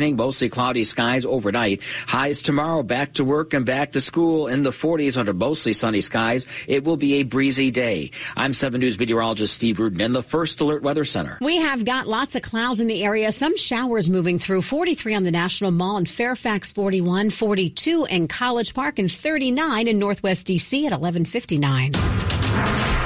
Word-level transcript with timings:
Mostly 0.00 0.48
cloudy 0.48 0.84
skies 0.84 1.26
overnight. 1.26 1.82
Highs 2.06 2.40
tomorrow 2.40 2.82
back 2.82 3.12
to 3.14 3.24
work 3.24 3.52
and 3.52 3.66
back 3.66 3.92
to 3.92 4.00
school 4.00 4.46
in 4.46 4.62
the 4.62 4.70
40s 4.70 5.18
under 5.18 5.34
mostly 5.34 5.74
sunny 5.74 6.00
skies. 6.00 6.46
It 6.66 6.82
will 6.82 6.96
be 6.96 7.16
a 7.16 7.24
breezy 7.24 7.70
day. 7.70 8.10
I'm 8.34 8.54
7 8.54 8.80
News 8.80 8.98
meteorologist 8.98 9.52
Steve 9.52 9.78
Rudin 9.78 10.00
in 10.00 10.12
the 10.12 10.22
First 10.22 10.62
Alert 10.62 10.82
Weather 10.82 11.04
Center. 11.04 11.36
We 11.42 11.58
have 11.58 11.84
got 11.84 12.08
lots 12.08 12.34
of 12.34 12.40
clouds 12.40 12.80
in 12.80 12.86
the 12.86 13.04
area, 13.04 13.30
some 13.32 13.54
showers 13.58 14.08
moving 14.08 14.38
through 14.38 14.62
43 14.62 15.14
on 15.14 15.24
the 15.24 15.30
National 15.30 15.70
Mall 15.70 15.98
in 15.98 16.06
Fairfax 16.06 16.72
41, 16.72 17.28
42 17.28 18.06
in 18.08 18.28
College 18.28 18.72
Park 18.72 18.98
and 18.98 19.12
39 19.12 19.88
in 19.88 19.98
Northwest 19.98 20.46
DC 20.46 20.86
at 20.86 20.98
1159. 20.98 23.01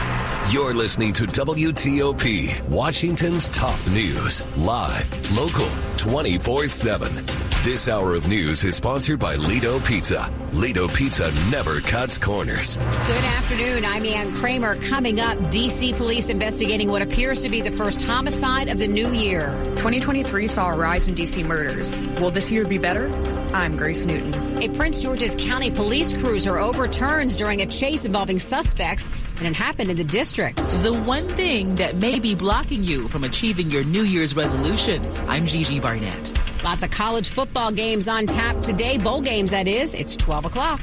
You're 0.51 0.75
listening 0.75 1.13
to 1.15 1.25
WTOP, 1.25 2.69
Washington's 2.69 3.49
top 3.49 3.85
news, 3.89 4.47
live, 4.57 5.37
local, 5.37 5.69
24 5.97 6.69
7. 6.69 7.27
This 7.65 7.89
hour 7.89 8.15
of 8.15 8.29
news 8.29 8.63
is 8.63 8.77
sponsored 8.77 9.19
by 9.19 9.35
Lido 9.35 9.81
Pizza. 9.81 10.33
Lido 10.53 10.87
Pizza 10.87 11.33
never 11.51 11.81
cuts 11.81 12.17
corners. 12.17 12.77
Good 12.77 13.25
afternoon. 13.25 13.85
I'm 13.85 14.05
Ann 14.05 14.33
Kramer. 14.35 14.77
Coming 14.83 15.19
up, 15.19 15.51
D.C. 15.51 15.95
police 15.95 16.29
investigating 16.29 16.93
what 16.93 17.03
appears 17.03 17.43
to 17.43 17.49
be 17.49 17.61
the 17.61 17.73
first 17.73 18.01
homicide 18.03 18.69
of 18.69 18.79
the 18.79 18.87
new 18.87 19.13
year. 19.13 19.49
2023 19.75 20.47
saw 20.47 20.71
a 20.71 20.77
rise 20.77 21.09
in 21.09 21.15
D.C. 21.15 21.43
murders. 21.43 22.05
Will 22.21 22.31
this 22.31 22.53
year 22.53 22.65
be 22.65 22.79
better? 22.79 23.09
I'm 23.57 23.75
Grace 23.75 24.05
Newton. 24.05 24.63
A 24.63 24.69
Prince 24.77 25.03
George's 25.03 25.35
County 25.35 25.71
police 25.71 26.13
cruiser 26.13 26.59
overturns 26.59 27.37
during 27.37 27.63
a 27.63 27.67
chase 27.67 28.05
involving 28.05 28.39
suspects, 28.39 29.11
and 29.39 29.47
it 29.47 29.55
happened 29.55 29.91
in 29.91 29.97
the 29.97 30.05
district. 30.05 30.59
The 30.83 30.93
one 30.93 31.27
thing 31.27 31.75
that 31.77 31.97
may 31.97 32.21
be 32.21 32.35
blocking 32.35 32.85
you 32.85 33.09
from 33.09 33.25
achieving 33.25 33.71
your 33.71 33.83
New 33.83 34.03
Year's 34.03 34.37
resolutions. 34.37 35.19
I'm 35.21 35.47
Gigi 35.47 35.81
Barnett. 35.81 36.39
Lots 36.63 36.83
of 36.83 36.91
college 36.91 37.31
football 37.31 37.73
games 37.73 38.09
on 38.09 38.27
tap 38.27 38.61
today, 38.61 38.99
bowl 38.99 39.23
games, 39.23 39.53
that 39.53 39.67
is. 39.67 39.95
It's 39.95 40.19
12 40.19 40.45
o'clock. 40.45 40.83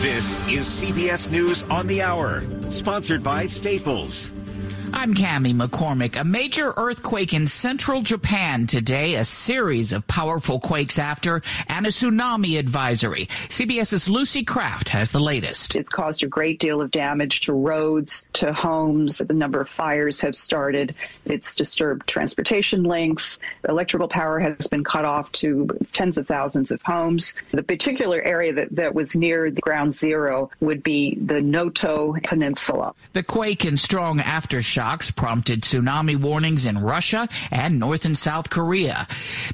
This 0.00 0.36
is 0.48 0.68
CBS 0.68 1.28
News 1.28 1.64
on 1.64 1.88
the 1.88 2.02
Hour, 2.02 2.44
sponsored 2.70 3.24
by 3.24 3.46
Staples. 3.46 4.30
I'm 4.94 5.14
Cami 5.14 5.54
McCormick. 5.54 6.20
A 6.20 6.22
major 6.22 6.72
earthquake 6.76 7.32
in 7.32 7.46
central 7.46 8.02
Japan 8.02 8.66
today, 8.66 9.14
a 9.14 9.24
series 9.24 9.92
of 9.92 10.06
powerful 10.06 10.60
quakes 10.60 10.98
after, 10.98 11.42
and 11.66 11.86
a 11.86 11.88
tsunami 11.88 12.58
advisory. 12.58 13.26
CBS's 13.48 14.08
Lucy 14.08 14.44
Craft 14.44 14.90
has 14.90 15.10
the 15.10 15.18
latest. 15.18 15.74
It's 15.74 15.90
caused 15.90 16.22
a 16.22 16.28
great 16.28 16.60
deal 16.60 16.80
of 16.80 16.90
damage 16.90 17.40
to 17.42 17.52
roads, 17.52 18.26
to 18.34 18.52
homes. 18.52 19.18
The 19.18 19.34
number 19.34 19.60
of 19.60 19.68
fires 19.68 20.20
have 20.20 20.36
started. 20.36 20.94
It's 21.24 21.56
disturbed 21.56 22.06
transportation 22.06 22.84
links. 22.84 23.38
Electrical 23.68 24.08
power 24.08 24.38
has 24.38 24.68
been 24.68 24.84
cut 24.84 25.04
off 25.04 25.32
to 25.32 25.68
tens 25.92 26.18
of 26.18 26.28
thousands 26.28 26.70
of 26.70 26.82
homes. 26.82 27.34
The 27.50 27.62
particular 27.62 28.22
area 28.22 28.52
that, 28.52 28.76
that 28.76 28.94
was 28.94 29.16
near 29.16 29.50
the 29.50 29.62
ground 29.62 29.94
zero 29.94 30.50
would 30.60 30.82
be 30.82 31.16
the 31.16 31.40
Noto 31.40 32.14
Peninsula. 32.22 32.94
The 33.14 33.22
quake 33.22 33.64
and 33.64 33.80
strong 33.80 34.20
aftershocks 34.82 35.14
prompted 35.14 35.62
tsunami 35.62 36.16
warnings 36.16 36.66
in 36.66 36.78
Russia 36.78 37.28
and 37.50 37.78
North 37.78 38.04
and 38.04 38.16
South 38.16 38.50
Korea. 38.50 39.06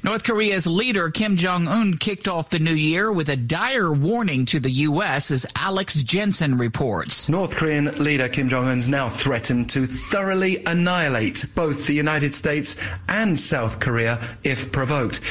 North 0.03 0.23
Korea's 0.23 0.65
leader 0.65 1.09
Kim 1.09 1.37
Jong 1.37 1.67
Un 1.67 1.97
kicked 1.97 2.27
off 2.27 2.49
the 2.49 2.59
new 2.59 2.73
year 2.73 3.11
with 3.11 3.29
a 3.29 3.35
dire 3.35 3.91
warning 3.91 4.45
to 4.47 4.59
the 4.59 4.71
U.S. 4.71 5.31
as 5.31 5.45
Alex 5.55 6.01
Jensen 6.03 6.57
reports. 6.57 7.29
North 7.29 7.55
Korean 7.55 7.85
leader 8.03 8.27
Kim 8.29 8.49
Jong 8.49 8.67
Un's 8.67 8.87
now 8.87 9.07
threatened 9.07 9.69
to 9.71 9.85
thoroughly 9.85 10.63
annihilate 10.65 11.45
both 11.55 11.87
the 11.87 11.93
United 11.93 12.33
States 12.33 12.75
and 13.07 13.39
South 13.39 13.79
Korea 13.79 14.19
if 14.43 14.71
provoked. 14.71 15.21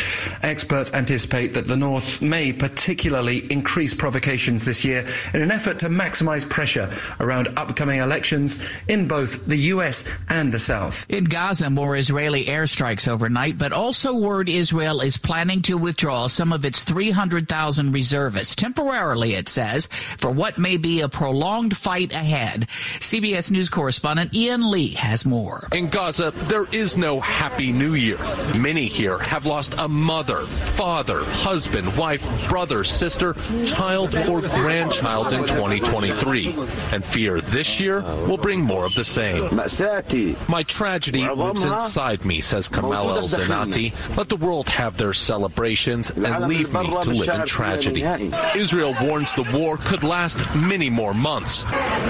Experts 0.42 0.92
anticipate 0.92 1.54
that 1.54 1.66
the 1.66 1.76
North 1.76 2.22
may 2.22 2.52
particularly 2.52 3.50
increase 3.50 3.94
provocations 3.94 4.64
this 4.64 4.84
year 4.84 5.06
in 5.34 5.42
an 5.42 5.50
effort 5.50 5.78
to 5.80 5.88
maximize 5.88 6.48
pressure 6.48 6.90
around 7.20 7.48
upcoming 7.56 8.00
elections 8.00 8.64
in 8.86 9.08
both 9.08 9.46
the 9.46 9.56
U.S 9.56 9.87
and 10.28 10.52
the 10.52 10.58
south. 10.58 11.06
In 11.08 11.24
Gaza, 11.24 11.70
more 11.70 11.96
Israeli 11.96 12.44
airstrikes 12.44 13.08
overnight, 13.08 13.58
but 13.58 13.72
also 13.72 14.14
word 14.14 14.48
Israel 14.48 15.00
is 15.00 15.16
planning 15.16 15.62
to 15.62 15.78
withdraw 15.78 16.26
some 16.26 16.52
of 16.52 16.64
its 16.64 16.84
300,000 16.84 17.92
reservists 17.92 18.54
temporarily, 18.54 19.34
it 19.34 19.48
says, 19.48 19.88
for 20.18 20.30
what 20.30 20.58
may 20.58 20.76
be 20.76 21.00
a 21.00 21.08
prolonged 21.08 21.76
fight 21.76 22.12
ahead. 22.12 22.66
CBS 22.98 23.50
News 23.50 23.68
correspondent 23.68 24.34
Ian 24.34 24.70
Lee 24.70 24.94
has 24.94 25.24
more. 25.24 25.66
In 25.72 25.88
Gaza, 25.88 26.32
there 26.32 26.66
is 26.72 26.96
no 26.96 27.20
happy 27.20 27.72
new 27.72 27.94
year. 27.94 28.18
Many 28.58 28.86
here 28.86 29.18
have 29.18 29.46
lost 29.46 29.74
a 29.78 29.88
mother, 29.88 30.42
father, 30.76 31.20
husband, 31.24 31.96
wife, 31.96 32.48
brother, 32.48 32.84
sister, 32.84 33.34
child, 33.64 34.14
or 34.28 34.40
grandchild 34.40 35.32
in 35.32 35.40
2023 35.42 36.54
and 36.92 37.04
fear 37.04 37.40
this 37.40 37.80
year 37.80 38.02
will 38.02 38.36
bring 38.36 38.60
more 38.60 38.84
of 38.84 38.94
the 38.94 39.04
same. 39.04 39.60
My 40.48 40.62
tragedy 40.64 41.28
lives 41.28 41.64
inside 41.64 42.24
me, 42.24 42.40
says 42.40 42.68
Kamal 42.68 43.10
El 43.10 43.28
Zenati. 43.28 43.92
Let 44.16 44.28
the 44.28 44.36
world 44.36 44.68
have 44.68 44.96
their 44.96 45.12
celebrations 45.12 46.10
and 46.10 46.48
leave 46.48 46.72
me 46.72 46.86
to 46.86 47.10
live 47.10 47.28
in 47.40 47.46
tragedy. 47.46 48.02
Israel 48.56 48.94
warns 49.00 49.34
the 49.34 49.48
war 49.52 49.76
could 49.76 50.02
last 50.02 50.38
many 50.54 50.90
more 50.90 51.14
months. 51.14 51.64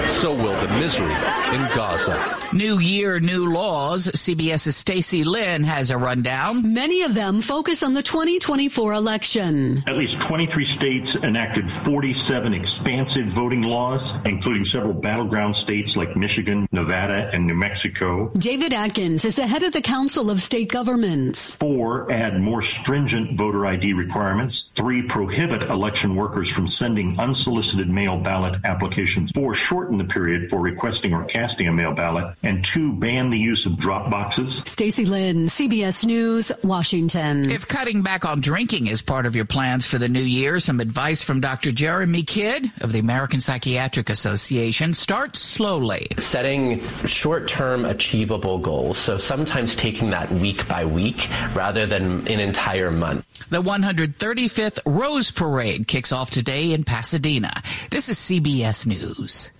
So 0.07 0.33
will 0.33 0.59
the 0.59 0.67
misery 0.79 1.13
in 1.53 1.61
Gaza. 1.75 2.38
New 2.51 2.79
year, 2.79 3.19
new 3.19 3.45
laws. 3.45 4.07
CBS's 4.07 4.75
Stacy 4.75 5.23
Lynn 5.23 5.63
has 5.63 5.91
a 5.91 5.97
rundown. 5.99 6.73
Many 6.73 7.03
of 7.03 7.13
them 7.13 7.43
focus 7.43 7.83
on 7.83 7.93
the 7.93 8.01
2024 8.01 8.93
election. 8.93 9.83
At 9.85 9.97
least 9.97 10.19
23 10.19 10.65
states 10.65 11.15
enacted 11.15 11.71
47 11.71 12.55
expansive 12.55 13.27
voting 13.27 13.61
laws, 13.61 14.15
including 14.25 14.63
several 14.63 14.95
battleground 14.95 15.55
states 15.55 15.95
like 15.95 16.15
Michigan, 16.15 16.67
Nevada, 16.71 17.29
and 17.31 17.45
New 17.45 17.53
Mexico. 17.53 18.29
David 18.29 18.73
Adkins 18.73 19.25
is 19.25 19.35
the 19.35 19.45
head 19.45 19.61
of 19.61 19.71
the 19.71 19.81
Council 19.81 20.31
of 20.31 20.41
State 20.41 20.71
Governments. 20.71 21.53
Four, 21.53 22.11
add 22.11 22.41
more 22.41 22.63
stringent 22.63 23.37
voter 23.37 23.67
ID 23.67 23.93
requirements. 23.93 24.71
Three, 24.73 25.03
prohibit 25.03 25.69
election 25.69 26.15
workers 26.15 26.49
from 26.49 26.67
sending 26.67 27.19
unsolicited 27.19 27.89
mail 27.89 28.17
ballot 28.17 28.59
applications. 28.63 29.31
Four, 29.33 29.53
shorten 29.53 29.99
the 29.99 30.03
period 30.03 30.49
for 30.49 30.59
requesting 30.59 31.13
or 31.13 31.25
casting 31.25 31.67
a 31.67 31.71
mail 31.71 31.93
ballot. 31.93 32.35
And 32.43 32.63
two, 32.63 32.93
ban 32.93 33.29
the 33.29 33.37
use 33.37 33.65
of 33.65 33.77
drop 33.77 34.09
boxes. 34.11 34.61
Stacy 34.65 35.05
Lynn, 35.05 35.45
CBS 35.47 36.05
News, 36.05 36.51
Washington. 36.63 37.49
If 37.49 37.67
cutting 37.67 38.01
back 38.01 38.25
on 38.25 38.41
drinking 38.41 38.87
is 38.87 39.01
part 39.01 39.25
of 39.25 39.35
your 39.35 39.45
plans 39.45 39.85
for 39.87 39.97
the 39.97 40.09
new 40.09 40.21
year, 40.21 40.59
some 40.59 40.79
advice 40.79 41.23
from 41.23 41.39
Dr. 41.39 41.71
Jeremy 41.71 42.23
Kidd 42.23 42.71
of 42.81 42.91
the 42.91 42.99
American 42.99 43.39
Psychiatric 43.39 44.09
Association. 44.09 44.93
Start 44.93 45.35
slowly. 45.35 46.07
Setting 46.17 46.81
short 47.07 47.39
short 47.39 47.47
term 47.47 47.85
achievable 47.85 48.57
goals. 48.57 48.97
So 48.97 49.17
sometimes 49.17 49.75
taking 49.75 50.09
that 50.09 50.31
week 50.31 50.67
by 50.67 50.83
week 50.83 51.29
rather 51.53 51.85
than 51.85 52.27
an 52.27 52.39
entire 52.39 52.91
month. 52.91 53.27
The 53.49 53.61
135th 53.61 54.79
Rose 54.85 55.31
Parade 55.31 55.87
kicks 55.87 56.11
off 56.11 56.31
today 56.31 56.73
in 56.73 56.83
Pasadena. 56.83 57.61
This 57.91 58.09
is 58.09 58.17
CBS 58.17 58.87
News. 58.87 59.51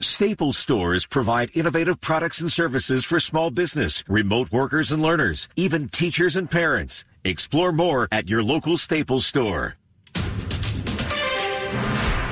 Staples 0.00 0.58
stores 0.58 1.06
provide 1.06 1.50
innovative 1.54 2.00
products 2.00 2.40
and 2.40 2.50
services 2.50 3.04
for 3.04 3.20
small 3.20 3.50
business, 3.50 4.02
remote 4.08 4.50
workers 4.50 4.90
and 4.90 5.00
learners, 5.00 5.48
even 5.56 5.88
teachers 5.88 6.36
and 6.36 6.50
parents. 6.50 7.04
Explore 7.24 7.72
more 7.72 8.08
at 8.10 8.28
your 8.28 8.42
local 8.42 8.76
Staples 8.76 9.24
store. 9.24 9.76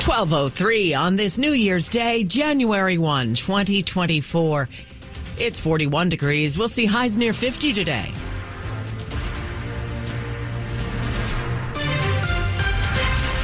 1203 0.04 0.94
on 0.94 1.14
this 1.14 1.38
New 1.38 1.52
Year's 1.52 1.88
Day, 1.88 2.24
January 2.24 2.98
1, 2.98 3.34
2024. 3.34 4.68
It's 5.38 5.60
41 5.60 6.08
degrees. 6.08 6.58
We'll 6.58 6.68
see 6.68 6.84
highs 6.86 7.16
near 7.16 7.32
50 7.32 7.72
today. 7.72 8.12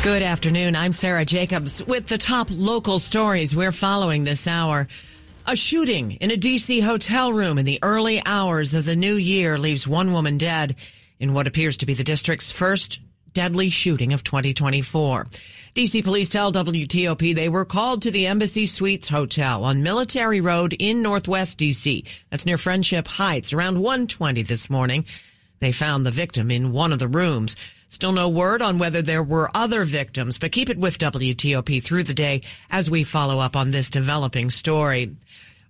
Good 0.05 0.23
afternoon. 0.23 0.77
I'm 0.77 0.93
Sarah 0.93 1.25
Jacobs 1.25 1.85
with 1.85 2.07
the 2.07 2.19
top 2.19 2.47
local 2.53 3.01
stories 3.01 3.55
we're 3.55 3.73
following 3.73 4.23
this 4.23 4.47
hour. 4.47 4.87
A 5.45 5.57
shooting 5.57 6.13
in 6.13 6.31
a 6.31 6.37
DC 6.37 6.83
hotel 6.85 7.33
room 7.33 7.59
in 7.59 7.67
the 7.67 7.81
early 7.83 8.23
hours 8.25 8.75
of 8.75 8.85
the 8.85 8.95
new 8.95 9.17
year 9.17 9.59
leaves 9.59 9.89
one 9.89 10.13
woman 10.13 10.39
dead 10.39 10.77
in 11.19 11.35
what 11.35 11.49
appears 11.49 11.79
to 11.79 11.87
be 11.87 11.95
the 11.95 12.05
district's 12.05 12.53
first 12.53 13.01
deadly 13.33 13.71
shooting 13.71 14.13
of 14.13 14.23
2024. 14.23 15.27
DC 15.75 16.05
police 16.05 16.29
tell 16.29 16.53
WTOP 16.53 17.35
they 17.35 17.49
were 17.49 17.65
called 17.65 18.03
to 18.03 18.13
the 18.13 18.29
Embassy 18.29 18.67
Suites 18.67 19.09
Hotel 19.09 19.65
on 19.65 19.83
Military 19.83 20.41
Road 20.41 20.77
in 20.79 21.03
Northwest 21.03 21.59
DC. 21.59 22.07
That's 22.31 22.47
near 22.47 22.57
Friendship 22.57 23.09
Heights 23.09 23.53
around 23.53 23.81
120 23.81 24.43
this 24.43 24.71
morning. 24.71 25.07
They 25.59 25.73
found 25.73 26.07
the 26.07 26.13
victim 26.13 26.53
in 26.53 26.71
one 26.71 26.93
of 26.93 27.01
the 27.01 27.09
rooms. 27.09 27.57
Still 27.91 28.13
no 28.13 28.29
word 28.29 28.61
on 28.61 28.77
whether 28.77 29.01
there 29.01 29.23
were 29.23 29.51
other 29.55 29.85
victims, 29.85 30.39
but 30.39 30.53
keep 30.53 30.69
it 30.69 30.77
with 30.77 30.99
WTOP 30.99 31.83
through 31.83 32.03
the 32.03 32.13
day 32.13 32.43
as 32.71 32.91
we 32.91 33.03
follow 33.03 33.39
up 33.39 33.57
on 33.57 33.71
this 33.71 33.89
developing 33.89 34.51
story. 34.51 35.17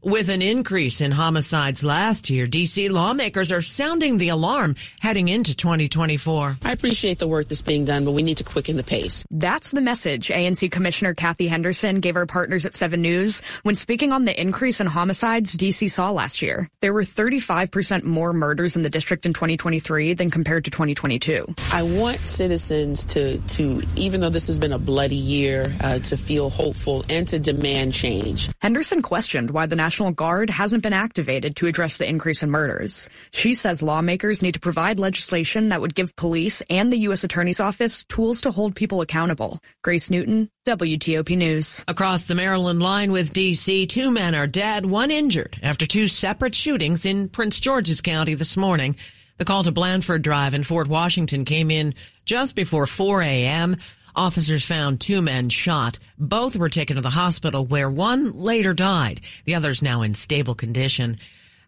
With 0.04 0.28
an 0.28 0.42
increase 0.42 1.00
in 1.00 1.10
homicides 1.10 1.82
last 1.82 2.30
year, 2.30 2.46
DC 2.46 2.88
lawmakers 2.88 3.50
are 3.50 3.60
sounding 3.60 4.16
the 4.16 4.28
alarm 4.28 4.76
heading 5.00 5.26
into 5.26 5.56
2024. 5.56 6.58
I 6.62 6.72
appreciate 6.72 7.18
the 7.18 7.26
work 7.26 7.48
that's 7.48 7.62
being 7.62 7.84
done, 7.84 8.04
but 8.04 8.12
we 8.12 8.22
need 8.22 8.36
to 8.36 8.44
quicken 8.44 8.76
the 8.76 8.84
pace. 8.84 9.24
That's 9.28 9.72
the 9.72 9.80
message 9.80 10.28
ANC 10.28 10.70
Commissioner 10.70 11.14
Kathy 11.14 11.48
Henderson 11.48 11.98
gave 11.98 12.14
our 12.14 12.26
partners 12.26 12.64
at 12.64 12.76
7 12.76 13.02
News 13.02 13.40
when 13.64 13.74
speaking 13.74 14.12
on 14.12 14.24
the 14.24 14.40
increase 14.40 14.80
in 14.80 14.86
homicides 14.86 15.56
DC 15.56 15.90
saw 15.90 16.12
last 16.12 16.42
year. 16.42 16.68
There 16.80 16.92
were 16.92 17.02
35% 17.02 18.04
more 18.04 18.32
murders 18.32 18.76
in 18.76 18.84
the 18.84 18.90
district 18.90 19.26
in 19.26 19.32
2023 19.32 20.14
than 20.14 20.30
compared 20.30 20.64
to 20.66 20.70
2022. 20.70 21.44
I 21.72 21.82
want 21.82 22.20
citizens 22.20 23.04
to, 23.06 23.40
to 23.40 23.82
even 23.96 24.20
though 24.20 24.30
this 24.30 24.46
has 24.46 24.60
been 24.60 24.72
a 24.72 24.78
bloody 24.78 25.16
year, 25.16 25.74
uh, 25.82 25.98
to 25.98 26.16
feel 26.16 26.50
hopeful 26.50 27.04
and 27.10 27.26
to 27.26 27.40
demand 27.40 27.94
change. 27.94 28.48
Henderson 28.68 29.00
questioned 29.00 29.50
why 29.50 29.64
the 29.64 29.76
National 29.76 30.12
Guard 30.12 30.50
hasn't 30.50 30.82
been 30.82 30.92
activated 30.92 31.56
to 31.56 31.68
address 31.68 31.96
the 31.96 32.06
increase 32.06 32.42
in 32.42 32.50
murders. 32.50 33.08
She 33.30 33.54
says 33.54 33.82
lawmakers 33.82 34.42
need 34.42 34.52
to 34.52 34.60
provide 34.60 34.98
legislation 34.98 35.70
that 35.70 35.80
would 35.80 35.94
give 35.94 36.14
police 36.16 36.60
and 36.68 36.92
the 36.92 36.98
U.S. 37.08 37.24
Attorney's 37.24 37.60
Office 37.60 38.04
tools 38.04 38.42
to 38.42 38.50
hold 38.50 38.76
people 38.76 39.00
accountable. 39.00 39.58
Grace 39.82 40.10
Newton, 40.10 40.50
WTOP 40.66 41.34
News. 41.34 41.82
Across 41.88 42.26
the 42.26 42.34
Maryland 42.34 42.82
line 42.82 43.10
with 43.10 43.32
D.C., 43.32 43.86
two 43.86 44.10
men 44.10 44.34
are 44.34 44.46
dead, 44.46 44.84
one 44.84 45.10
injured 45.10 45.58
after 45.62 45.86
two 45.86 46.06
separate 46.06 46.54
shootings 46.54 47.06
in 47.06 47.30
Prince 47.30 47.58
George's 47.60 48.02
County 48.02 48.34
this 48.34 48.58
morning. 48.58 48.96
The 49.38 49.46
call 49.46 49.64
to 49.64 49.72
Blandford 49.72 50.20
Drive 50.20 50.52
in 50.52 50.62
Fort 50.62 50.88
Washington 50.88 51.46
came 51.46 51.70
in 51.70 51.94
just 52.26 52.54
before 52.54 52.86
4 52.86 53.22
a.m. 53.22 53.76
Officers 54.18 54.64
found 54.64 55.00
two 55.00 55.22
men 55.22 55.48
shot. 55.48 56.00
Both 56.18 56.56
were 56.56 56.68
taken 56.68 56.96
to 56.96 57.00
the 57.00 57.08
hospital 57.08 57.64
where 57.64 57.88
one 57.88 58.32
later 58.32 58.74
died. 58.74 59.20
The 59.44 59.54
other's 59.54 59.80
now 59.80 60.02
in 60.02 60.14
stable 60.14 60.56
condition. 60.56 61.18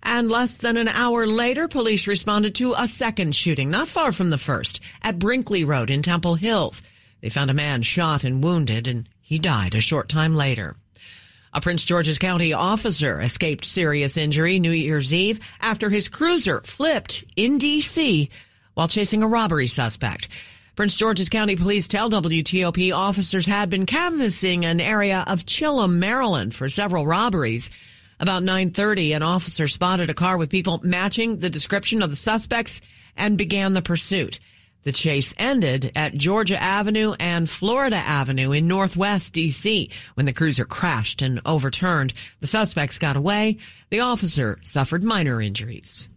And 0.03 0.29
less 0.29 0.57
than 0.57 0.77
an 0.77 0.89
hour 0.89 1.29
later, 1.29 1.69
police 1.69 2.09
responded 2.09 2.57
to 2.57 2.75
a 2.77 2.89
second 2.89 3.37
shooting 3.37 3.71
not 3.71 3.87
far 3.87 4.11
from 4.11 4.31
the 4.31 4.37
first 4.37 4.81
at 5.01 5.21
Brinkley 5.21 5.63
Road 5.65 5.91
in 5.91 6.03
Temple 6.03 6.35
Hills. 6.35 6.83
They 7.21 7.29
found 7.29 7.53
a 7.53 7.55
man 7.55 7.83
shot 7.83 8.25
and 8.25 8.43
wounded 8.43 8.89
and 8.89 9.09
he 9.23 9.39
died 9.39 9.77
a 9.77 9.81
short 9.81 10.09
time 10.09 10.35
later. 10.35 10.75
A 11.55 11.61
Prince 11.61 11.85
George's 11.85 12.19
County 12.19 12.53
officer 12.53 13.21
escaped 13.21 13.65
serious 13.65 14.17
injury 14.17 14.59
New 14.59 14.73
Year's 14.73 15.15
Eve 15.15 15.39
after 15.61 15.89
his 15.89 16.09
cruiser 16.09 16.63
flipped 16.63 17.25
in 17.37 17.59
D.C. 17.59 18.29
while 18.75 18.89
chasing 18.89 19.23
a 19.23 19.29
robbery 19.29 19.69
suspect. 19.69 20.27
Prince 20.77 20.95
George's 20.95 21.29
County 21.29 21.57
Police 21.57 21.89
tell 21.89 22.09
WTOP 22.09 22.95
officers 22.95 23.47
had 23.47 23.71
been 23.71 23.87
canvassing 23.87 24.65
an 24.65 24.81
area 24.81 25.25
of 25.27 25.45
Chillum, 25.45 25.99
Maryland 25.99 26.55
for 26.55 26.69
several 26.69 27.07
robberies. 27.07 27.71
About 28.21 28.43
9:30, 28.43 29.15
an 29.15 29.23
officer 29.23 29.67
spotted 29.67 30.11
a 30.11 30.15
car 30.15 30.39
with 30.39 30.51
people 30.51 30.81
matching 30.85 31.39
the 31.39 31.51
description 31.51 32.03
of 32.03 32.11
the 32.11 32.17
suspects 32.17 32.81
and 33.17 33.37
began 33.37 33.73
the 33.73 33.83
pursuit. 33.83 34.39
The 34.85 34.93
chase 34.93 35.35
ended 35.39 35.91
at 35.97 36.17
Georgia 36.17 36.63
Avenue 36.63 37.15
and 37.19 37.51
Florida 37.51 37.97
Avenue 37.97 38.53
in 38.53 38.69
Northwest 38.69 39.35
DC 39.35 39.91
when 40.15 40.25
the 40.25 40.33
cruiser 40.33 40.65
crashed 40.65 41.21
and 41.21 41.41
overturned. 41.45 42.15
The 42.41 42.47
suspects 42.47 42.99
got 42.99 43.17
away. 43.17 43.57
The 43.91 44.01
officer 44.01 44.59
suffered 44.63 45.03
minor 45.03 45.43
injuries. 45.43 46.10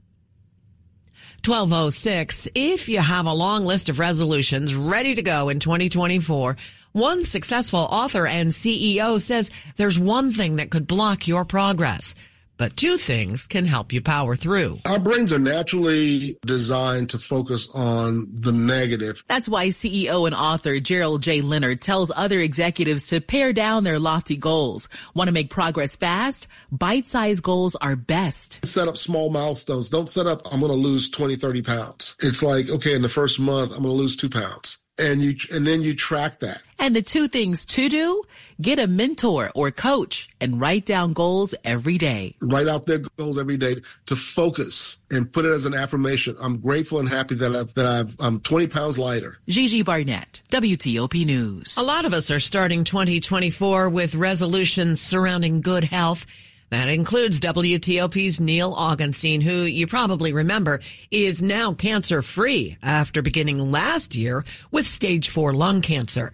1206. 1.45 2.47
If 2.55 2.87
you 2.87 2.99
have 2.99 3.25
a 3.25 3.33
long 3.33 3.65
list 3.65 3.89
of 3.89 3.99
resolutions 3.99 4.73
ready 4.73 5.15
to 5.15 5.21
go 5.21 5.49
in 5.49 5.59
2024, 5.59 6.55
one 6.93 7.25
successful 7.25 7.81
author 7.81 8.25
and 8.25 8.49
CEO 8.49 9.19
says 9.19 9.51
there's 9.75 9.99
one 9.99 10.31
thing 10.31 10.55
that 10.55 10.69
could 10.69 10.87
block 10.87 11.27
your 11.27 11.43
progress 11.43 12.15
but 12.63 12.77
two 12.77 12.95
things 12.95 13.45
can 13.45 13.65
help 13.65 13.91
you 13.91 14.01
power 14.01 14.37
through. 14.37 14.79
Our 14.85 14.97
brains 14.97 15.33
are 15.33 15.37
naturally 15.37 16.37
designed 16.45 17.09
to 17.09 17.19
focus 17.19 17.67
on 17.75 18.29
the 18.31 18.53
negative. 18.53 19.21
That's 19.27 19.49
why 19.49 19.67
CEO 19.67 20.25
and 20.25 20.33
author 20.33 20.79
Gerald 20.79 21.23
J. 21.23 21.41
Leonard 21.41 21.81
tells 21.81 22.09
other 22.15 22.39
executives 22.39 23.07
to 23.07 23.19
pare 23.19 23.51
down 23.51 23.83
their 23.83 23.99
lofty 23.99 24.37
goals. 24.37 24.87
Want 25.13 25.27
to 25.27 25.33
make 25.33 25.49
progress 25.49 25.97
fast? 25.97 26.47
Bite-sized 26.71 27.43
goals 27.43 27.75
are 27.75 27.97
best. 27.97 28.65
Set 28.65 28.87
up 28.87 28.95
small 28.95 29.29
milestones. 29.29 29.89
Don't 29.89 30.09
set 30.09 30.25
up, 30.25 30.41
I'm 30.49 30.61
going 30.61 30.71
to 30.71 30.77
lose 30.77 31.09
20, 31.09 31.35
30 31.35 31.63
pounds. 31.63 32.15
It's 32.21 32.41
like, 32.41 32.69
okay, 32.69 32.95
in 32.95 33.01
the 33.01 33.09
first 33.09 33.41
month, 33.41 33.71
I'm 33.71 33.83
going 33.83 33.93
to 33.93 34.01
lose 34.01 34.15
two 34.15 34.29
pounds 34.29 34.77
and 34.97 35.21
you 35.21 35.35
and 35.53 35.65
then 35.65 35.81
you 35.81 35.95
track 35.95 36.39
that. 36.39 36.61
And 36.79 36.95
the 36.95 37.01
two 37.01 37.27
things 37.27 37.65
to 37.65 37.89
do, 37.89 38.23
get 38.61 38.79
a 38.79 38.87
mentor 38.87 39.51
or 39.55 39.71
coach 39.71 40.29
and 40.39 40.59
write 40.59 40.85
down 40.85 41.13
goals 41.13 41.55
every 41.63 41.97
day. 41.97 42.35
Write 42.41 42.67
out 42.67 42.85
their 42.85 42.99
goals 43.17 43.37
every 43.37 43.57
day 43.57 43.77
to 44.05 44.15
focus 44.15 44.97
and 45.11 45.31
put 45.31 45.45
it 45.45 45.51
as 45.51 45.65
an 45.65 45.73
affirmation. 45.73 46.35
I'm 46.39 46.59
grateful 46.59 46.99
and 46.99 47.09
happy 47.09 47.35
that 47.35 47.55
I've 47.55 47.73
that 47.75 47.85
I've 47.85 48.15
I'm 48.19 48.39
20 48.39 48.67
pounds 48.67 48.97
lighter. 48.97 49.37
Gigi 49.47 49.81
Barnett, 49.81 50.41
WTOP 50.49 51.25
News. 51.25 51.77
A 51.77 51.83
lot 51.83 52.05
of 52.05 52.13
us 52.13 52.31
are 52.31 52.39
starting 52.39 52.83
2024 52.83 53.89
with 53.89 54.15
resolutions 54.15 55.01
surrounding 55.01 55.61
good 55.61 55.83
health. 55.83 56.25
That 56.69 56.89
includes 56.89 57.39
WTOP's 57.39 58.39
Neil 58.39 58.73
Augenstein, 58.73 59.43
who 59.43 59.61
you 59.61 59.85
probably 59.85 60.33
remember 60.33 60.79
is 61.11 61.39
now 61.39 61.73
cancer 61.73 62.23
free 62.23 62.77
after 62.81 63.21
beginning 63.21 63.71
last 63.71 64.15
year 64.15 64.43
with 64.71 64.87
stage 64.87 65.29
four 65.29 65.53
lung 65.53 65.83
cancer. 65.83 66.33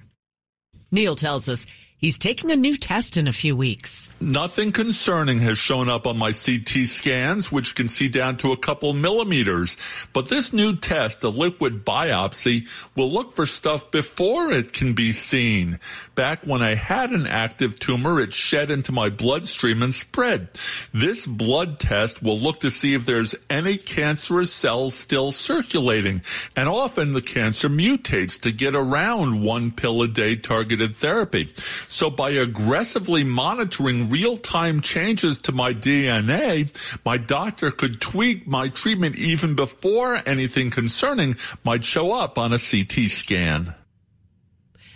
Neil 0.91 1.15
tells 1.15 1.49
us 1.49 1.67
He's 1.99 2.17
taking 2.17 2.49
a 2.49 2.55
new 2.55 2.77
test 2.77 3.17
in 3.17 3.27
a 3.27 3.33
few 3.33 3.57
weeks. 3.57 4.09
Nothing 4.21 4.71
concerning 4.71 5.39
has 5.39 5.57
shown 5.57 5.89
up 5.89 6.07
on 6.07 6.17
my 6.17 6.31
CT 6.31 6.87
scans, 6.87 7.51
which 7.51 7.75
can 7.75 7.89
see 7.89 8.07
down 8.07 8.37
to 8.37 8.53
a 8.53 8.57
couple 8.57 8.93
millimeters. 8.93 9.75
But 10.13 10.29
this 10.29 10.53
new 10.53 10.77
test, 10.77 11.21
a 11.25 11.27
liquid 11.27 11.83
biopsy, 11.83 12.67
will 12.95 13.11
look 13.11 13.35
for 13.35 13.45
stuff 13.45 13.91
before 13.91 14.49
it 14.49 14.71
can 14.71 14.93
be 14.93 15.11
seen. 15.11 15.77
Back 16.15 16.45
when 16.45 16.61
I 16.61 16.75
had 16.75 17.11
an 17.11 17.27
active 17.27 17.77
tumor, 17.79 18.21
it 18.21 18.33
shed 18.33 18.71
into 18.71 18.93
my 18.93 19.09
bloodstream 19.09 19.83
and 19.83 19.93
spread. 19.93 20.47
This 20.93 21.27
blood 21.27 21.81
test 21.81 22.23
will 22.23 22.39
look 22.39 22.61
to 22.61 22.71
see 22.71 22.93
if 22.93 23.05
there's 23.05 23.35
any 23.49 23.75
cancerous 23.77 24.53
cells 24.53 24.95
still 24.95 25.33
circulating. 25.33 26.21
And 26.55 26.69
often 26.69 27.11
the 27.11 27.21
cancer 27.21 27.67
mutates 27.67 28.39
to 28.39 28.53
get 28.53 28.73
around 28.73 29.41
one 29.41 29.73
pill 29.73 30.01
a 30.01 30.07
day 30.07 30.37
targeted 30.37 30.95
therapy. 30.95 31.53
So 31.91 32.11
by 32.11 32.29
aggressively 32.29 33.23
monitoring 33.23 34.11
real-time 34.11 34.81
changes 34.81 35.39
to 35.39 35.51
my 35.51 35.73
DNA, 35.73 36.69
my 37.03 37.17
doctor 37.17 37.71
could 37.71 37.99
tweak 37.99 38.45
my 38.47 38.69
treatment 38.69 39.15
even 39.15 39.55
before 39.55 40.21
anything 40.27 40.69
concerning 40.69 41.35
might 41.63 41.83
show 41.83 42.13
up 42.13 42.37
on 42.37 42.53
a 42.53 42.59
CT 42.59 43.09
scan. 43.09 43.73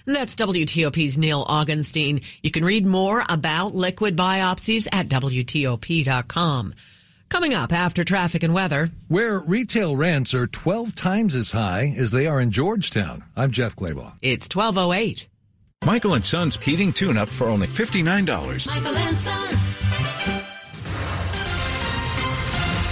And 0.05 0.15
that's 0.15 0.35
WTOP's 0.35 1.17
Neil 1.17 1.43
Augenstein. 1.45 2.23
You 2.43 2.51
can 2.51 2.63
read 2.63 2.85
more 2.85 3.23
about 3.27 3.73
liquid 3.73 4.15
biopsies 4.15 4.88
at 4.91 5.07
WTOP.com. 5.09 6.73
Coming 7.27 7.55
up 7.55 7.73
after 7.73 8.03
traffic 8.03 8.43
and 8.43 8.53
weather. 8.53 8.91
Where 9.07 9.39
retail 9.39 9.95
rents 9.95 10.35
are 10.35 10.45
12 10.45 10.93
times 10.93 11.33
as 11.33 11.53
high 11.53 11.95
as 11.97 12.12
they 12.12 12.27
are 12.27 12.39
in 12.39 12.51
Georgetown. 12.51 13.23
I'm 13.35 13.50
Jeff 13.50 13.75
Clabaugh. 13.75 14.13
It's 14.21 14.47
1208. 14.53 15.27
Michael 15.85 16.13
and 16.13 16.25
Son's 16.25 16.55
heating 16.55 16.93
tune 16.93 17.17
up 17.17 17.27
for 17.27 17.49
only 17.49 17.67
$59. 17.67 18.67
Michael 18.67 18.95
and 18.95 19.17
Son. 19.17 19.57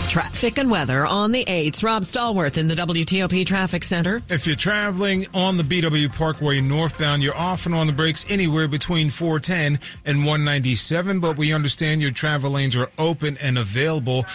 Traffic 0.09 0.57
and 0.57 0.69
weather 0.69 1.05
on 1.05 1.31
the 1.31 1.45
8th. 1.45 1.85
Rob 1.85 2.03
Stallworth 2.03 2.57
in 2.57 2.67
the 2.67 2.75
WTOP 2.75 3.45
Traffic 3.45 3.85
Center. 3.85 4.21
If 4.27 4.45
you're 4.45 4.57
traveling 4.57 5.25
on 5.33 5.55
the 5.55 5.63
BW 5.63 6.13
Parkway 6.13 6.59
northbound, 6.59 7.23
you're 7.23 7.37
often 7.37 7.73
on 7.73 7.87
the 7.87 7.93
brakes 7.93 8.25
anywhere 8.27 8.67
between 8.67 9.09
410 9.09 9.79
and 10.03 10.17
197, 10.25 11.21
but 11.21 11.37
we 11.37 11.53
understand 11.53 12.01
your 12.01 12.11
travel 12.11 12.51
lanes 12.51 12.75
are 12.75 12.89
open 12.97 13.37
and 13.37 13.57
available 13.57 14.25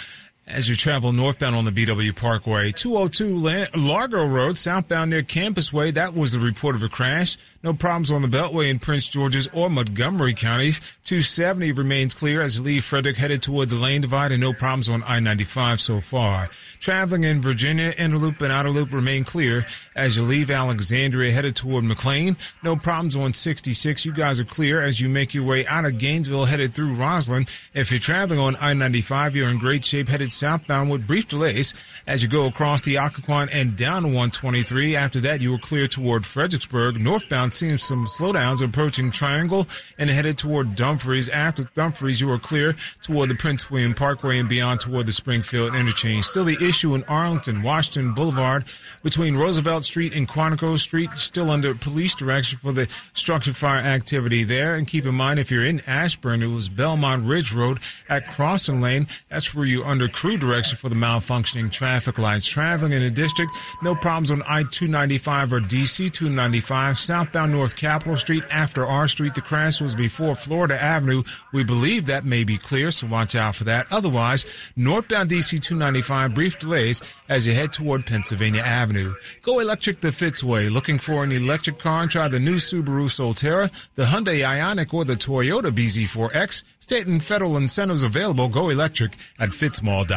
as 0.47 0.69
you 0.69 0.77
travel 0.77 1.13
northbound 1.13 1.57
on 1.57 1.65
the 1.65 1.73
BW 1.73 2.15
Parkway. 2.15 2.71
202 2.71 3.69
Largo 3.77 4.25
Road, 4.25 4.57
southbound 4.57 5.11
near 5.11 5.25
Campus 5.25 5.73
Way. 5.73 5.91
That 5.91 6.15
was 6.15 6.33
the 6.33 6.41
report 6.41 6.77
of 6.77 6.85
a 6.85 6.89
crash. 6.89 7.37
No 7.65 7.75
problems 7.75 8.13
on 8.13 8.23
the 8.23 8.29
Beltway 8.29 8.71
in 8.71 8.79
Prince 8.79 9.09
George's 9.09 9.49
or 9.49 9.69
Montgomery 9.69 10.35
counties. 10.35 10.81
270 11.03 11.73
remains 11.73 12.15
clear 12.15 12.43
as 12.43 12.59
you 12.59 12.63
leave 12.63 12.85
Frederick 12.85 13.17
headed 13.17 13.43
toward 13.43 13.71
the 13.71 13.75
lane 13.75 14.03
divide 14.03 14.31
and 14.31 14.41
no 14.41 14.53
problems 14.53 14.89
on 14.89 15.03
I-95 15.03 15.81
so 15.81 16.01
far. 16.01 16.49
Traveling 16.79 17.25
in 17.25 17.43
Virginia, 17.43 17.93
inner 17.99 18.19
loop 18.19 18.41
and 18.41 18.53
outer 18.53 18.71
loop 18.71 18.93
remain 18.93 19.25
clear 19.25 19.67
as 19.97 20.17
you 20.17 20.23
leave 20.23 20.49
Alexandria 20.51 21.33
headed 21.33 21.57
toward 21.57 21.83
McLean. 21.83 22.37
No 22.63 22.77
problems 22.77 23.17
on 23.17 23.33
66. 23.33 24.05
You 24.05 24.13
guys 24.13 24.39
are 24.39 24.45
clear 24.45 24.81
as 24.81 25.01
you 25.01 25.09
make 25.09 25.35
your 25.35 25.45
way 25.45 25.67
out 25.67 25.85
of 25.85 25.99
Gainesville 25.99 26.45
headed 26.45 26.73
through 26.73 26.95
Rosslyn. 26.95 27.49
If 27.75 27.91
you're 27.91 27.99
traveling 27.99 28.39
on 28.39 28.55
I-95, 28.57 29.35
you're 29.35 29.49
in 29.49 29.59
great 29.59 29.85
shape 29.85 30.09
headed 30.09 30.33
southbound 30.37 30.91
with 30.91 31.07
brief 31.07 31.27
delays 31.29 31.75
as 32.07 32.23
you 32.23 32.29
go 32.29 32.47
across 32.47 32.83
the 32.83 32.97
Occoquan 32.97 33.49
and 33.53 33.77
down 33.77 34.05
123. 34.05 34.95
After 34.95 35.21
that, 35.21 35.41
you 35.41 35.51
will 35.51 35.59
clear 35.59 35.87
toward 35.87 36.27
Fredericksburg. 36.27 37.01
Northbound 37.01 37.55
seeing 37.55 37.79
some 37.79 38.07
slowdowns 38.07 38.63
approaching 38.63 39.11
Triangle 39.11 39.67
and 39.99 40.11
headed 40.11 40.39
toward 40.39 40.75
Dumfries. 40.75 41.29
After 41.29 41.65
Dumfries, 41.75 42.21
you 42.21 42.31
are 42.31 42.39
clear 42.39 42.77
toward 43.03 43.29
the 43.29 43.35
Prince 43.35 43.71
William 43.71 43.95
Parkway 43.95 44.39
and 44.39 44.49
beyond 44.49 44.81
toward 44.81 45.07
the 45.07 45.13
Springfield 45.13 45.75
interchange. 45.75 46.25
Still 46.25 46.45
the 46.45 46.63
issue 46.65 46.95
in 46.95 47.05
Arlington, 47.05 47.63
Washington 47.63 48.15
Boulevard 48.15 48.65
between 49.03 49.37
Roosevelt 49.37 49.85
Street 49.85 50.15
and 50.15 50.29
Quantico 50.29 50.79
Street, 50.79 51.11
still 51.17 51.51
under 51.51 51.75
police 51.75 52.15
direction 52.15 52.59
for 52.59 52.73
the 52.73 52.89
structured 53.15 53.57
fire 53.57 53.81
activity 53.81 54.45
there. 54.45 54.75
And 54.75 54.87
keep 54.87 55.07
in 55.07 55.15
mind, 55.15 55.39
if 55.39 55.51
you're 55.51 55.65
in 55.65 55.81
Ashburn, 55.87 56.43
it 56.43 56.49
was 56.49 56.69
Belmont 56.69 57.25
Ridge 57.25 57.53
Road 57.53 57.81
at 58.09 58.27
Crossing 58.27 58.81
Lane. 58.81 59.07
That's 59.29 59.55
where 59.55 59.65
you're 59.65 59.87
under 59.87 60.09
crew 60.27 60.37
direction 60.37 60.77
for 60.77 60.89
the 60.89 60.97
malfunctioning 60.97 61.71
traffic 61.71 62.19
lights. 62.19 62.49
Traveling 62.49 62.91
in 62.91 63.01
the 63.01 63.11
district, 63.13 63.53
no 63.81 63.95
problems 63.95 64.33
on 64.33 64.43
I-295 64.43 65.53
or 65.53 65.61
DC 65.61 66.13
295. 66.13 66.99
Southbound 66.99 67.53
North 67.53 67.77
Capitol 67.77 68.17
Street 68.17 68.43
after 68.51 68.85
R 68.85 69.07
Street. 69.07 69.37
The 69.37 69.41
crash 69.41 69.81
was 69.81 69.95
before 69.95 70.35
Florida 70.35 70.83
Avenue. 70.83 71.23
We 71.53 71.63
believe 71.63 72.07
that 72.07 72.25
may 72.25 72.43
be 72.43 72.59
clear, 72.59 72.91
so 72.91 73.07
watch 73.07 73.37
out 73.37 73.55
for 73.55 73.63
that. 73.65 73.87
Otherwise, 73.93 74.47
northbound 74.75 75.31
DC 75.31 75.63
295, 75.63 76.35
brief 76.35 76.59
delays 76.59 77.01
as 77.29 77.47
you 77.47 77.55
head 77.55 77.73
toward 77.73 78.05
Pennsylvania 78.05 78.63
Avenue. 78.63 79.15
Go 79.43 79.61
electric 79.61 80.01
the 80.01 80.09
Fitzway. 80.09 80.73
Looking 80.73 80.99
for 80.99 81.23
an 81.23 81.31
electric 81.31 81.79
car? 81.79 82.09
Try 82.09 82.27
the 82.27 82.41
new 82.41 82.57
Subaru 82.57 83.07
Solterra, 83.07 83.71
the 83.95 84.07
Hyundai 84.07 84.41
Ioniq, 84.41 84.93
or 84.93 85.05
the 85.05 85.15
Toyota 85.15 85.71
BZ4X. 85.71 86.65
State 86.81 87.07
and 87.07 87.23
federal 87.23 87.57
incentives 87.57 88.03
available. 88.03 88.49
Go 88.49 88.71
electric 88.71 89.17
at 89.39 89.51
fitzmall.com. 89.51 90.16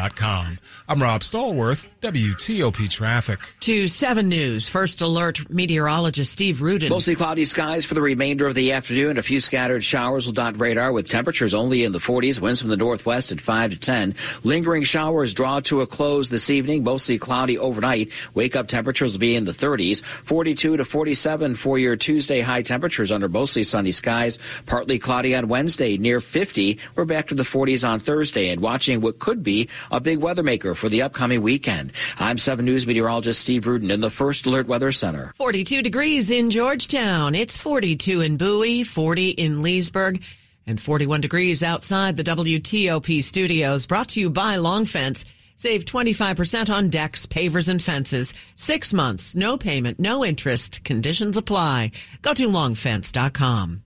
I'm 0.88 1.02
Rob 1.02 1.20
Stallworth, 1.20 1.88
WTOP 2.00 2.88
Traffic. 2.88 3.38
To 3.60 3.86
7 3.86 4.28
News, 4.28 4.68
First 4.68 5.02
Alert 5.02 5.50
meteorologist 5.50 6.32
Steve 6.32 6.62
Rudin. 6.62 6.88
Mostly 6.88 7.14
cloudy 7.14 7.44
skies 7.44 7.84
for 7.84 7.94
the 7.94 8.00
remainder 8.00 8.46
of 8.46 8.54
the 8.54 8.72
afternoon. 8.72 9.18
A 9.18 9.22
few 9.22 9.40
scattered 9.40 9.84
showers 9.84 10.24
will 10.24 10.32
dot 10.32 10.58
radar 10.58 10.92
with 10.92 11.08
temperatures 11.08 11.52
only 11.52 11.84
in 11.84 11.92
the 11.92 11.98
40s. 11.98 12.40
Winds 12.40 12.60
from 12.60 12.70
the 12.70 12.76
northwest 12.76 13.30
at 13.30 13.40
5 13.40 13.72
to 13.72 13.76
10. 13.76 14.14
Lingering 14.42 14.84
showers 14.84 15.34
draw 15.34 15.60
to 15.60 15.82
a 15.82 15.86
close 15.86 16.30
this 16.30 16.48
evening. 16.48 16.82
Mostly 16.82 17.18
cloudy 17.18 17.58
overnight. 17.58 18.10
Wake 18.32 18.56
up 18.56 18.68
temperatures 18.68 19.12
will 19.12 19.20
be 19.20 19.36
in 19.36 19.44
the 19.44 19.52
30s. 19.52 20.02
42 20.24 20.78
to 20.78 20.84
47 20.84 21.54
for 21.56 21.78
your 21.78 21.96
Tuesday 21.96 22.40
high 22.40 22.62
temperatures 22.62 23.12
under 23.12 23.28
mostly 23.28 23.64
sunny 23.64 23.92
skies. 23.92 24.38
Partly 24.66 24.98
cloudy 24.98 25.34
on 25.34 25.48
Wednesday 25.48 25.98
near 25.98 26.20
50. 26.20 26.78
We're 26.94 27.04
back 27.04 27.28
to 27.28 27.34
the 27.34 27.42
40s 27.42 27.86
on 27.86 28.00
Thursday 28.00 28.48
and 28.48 28.62
watching 28.62 29.00
what 29.02 29.18
could 29.18 29.42
be 29.42 29.68
a 29.90 30.00
big 30.00 30.18
weather 30.18 30.42
maker 30.42 30.74
for 30.74 30.88
the 30.88 31.02
upcoming 31.02 31.42
weekend. 31.42 31.92
I'm 32.18 32.38
7 32.38 32.64
News 32.64 32.86
meteorologist 32.86 33.40
Steve 33.40 33.66
Rudin 33.66 33.90
in 33.90 34.00
the 34.00 34.10
First 34.10 34.46
Alert 34.46 34.66
Weather 34.66 34.92
Center. 34.92 35.32
42 35.36 35.82
degrees 35.82 36.30
in 36.30 36.50
Georgetown. 36.50 37.34
It's 37.34 37.56
42 37.56 38.20
in 38.20 38.36
Bowie, 38.36 38.84
40 38.84 39.30
in 39.30 39.62
Leesburg, 39.62 40.22
and 40.66 40.80
41 40.80 41.20
degrees 41.20 41.62
outside 41.62 42.16
the 42.16 42.24
WTOP 42.24 43.22
studios. 43.22 43.86
Brought 43.86 44.08
to 44.10 44.20
you 44.20 44.30
by 44.30 44.56
Long 44.56 44.84
Fence. 44.84 45.24
Save 45.56 45.84
25% 45.84 46.70
on 46.70 46.88
decks, 46.88 47.26
pavers, 47.26 47.68
and 47.68 47.82
fences. 47.82 48.32
Six 48.56 48.94
months, 48.94 49.36
no 49.36 49.58
payment, 49.58 50.00
no 50.00 50.24
interest. 50.24 50.82
Conditions 50.84 51.36
apply. 51.36 51.90
Go 52.22 52.32
to 52.32 52.48
longfence.com. 52.48 53.82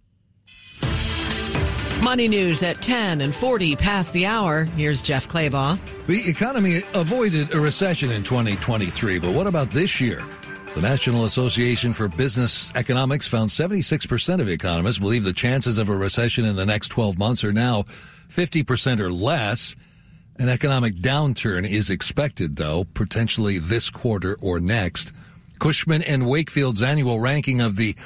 Money 2.04 2.28
news 2.28 2.62
at 2.62 2.82
10 2.82 3.22
and 3.22 3.34
40 3.34 3.76
past 3.76 4.12
the 4.12 4.26
hour. 4.26 4.64
Here's 4.64 5.00
Jeff 5.00 5.26
Clabaugh. 5.26 5.78
The 6.06 6.28
economy 6.28 6.82
avoided 6.92 7.54
a 7.54 7.60
recession 7.60 8.10
in 8.12 8.22
2023, 8.22 9.18
but 9.18 9.32
what 9.32 9.46
about 9.46 9.70
this 9.70 10.02
year? 10.02 10.22
The 10.74 10.82
National 10.82 11.24
Association 11.24 11.94
for 11.94 12.08
Business 12.08 12.70
Economics 12.74 13.26
found 13.26 13.48
76% 13.48 14.42
of 14.42 14.50
economists 14.50 14.98
believe 14.98 15.24
the 15.24 15.32
chances 15.32 15.78
of 15.78 15.88
a 15.88 15.96
recession 15.96 16.44
in 16.44 16.56
the 16.56 16.66
next 16.66 16.88
12 16.88 17.16
months 17.16 17.42
are 17.42 17.54
now 17.54 17.84
50% 18.28 19.00
or 19.00 19.10
less. 19.10 19.74
An 20.36 20.50
economic 20.50 20.96
downturn 20.96 21.66
is 21.66 21.88
expected, 21.88 22.56
though, 22.56 22.84
potentially 22.84 23.56
this 23.56 23.88
quarter 23.88 24.36
or 24.42 24.60
next. 24.60 25.10
Cushman 25.58 26.02
and 26.02 26.26
Wakefield's 26.26 26.82
annual 26.82 27.18
ranking 27.18 27.62
of 27.62 27.76
the 27.76 27.96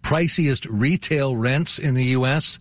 priciest 0.00 0.66
retail 0.70 1.36
rents 1.36 1.78
in 1.78 1.92
the 1.92 2.04
U.S 2.16 2.58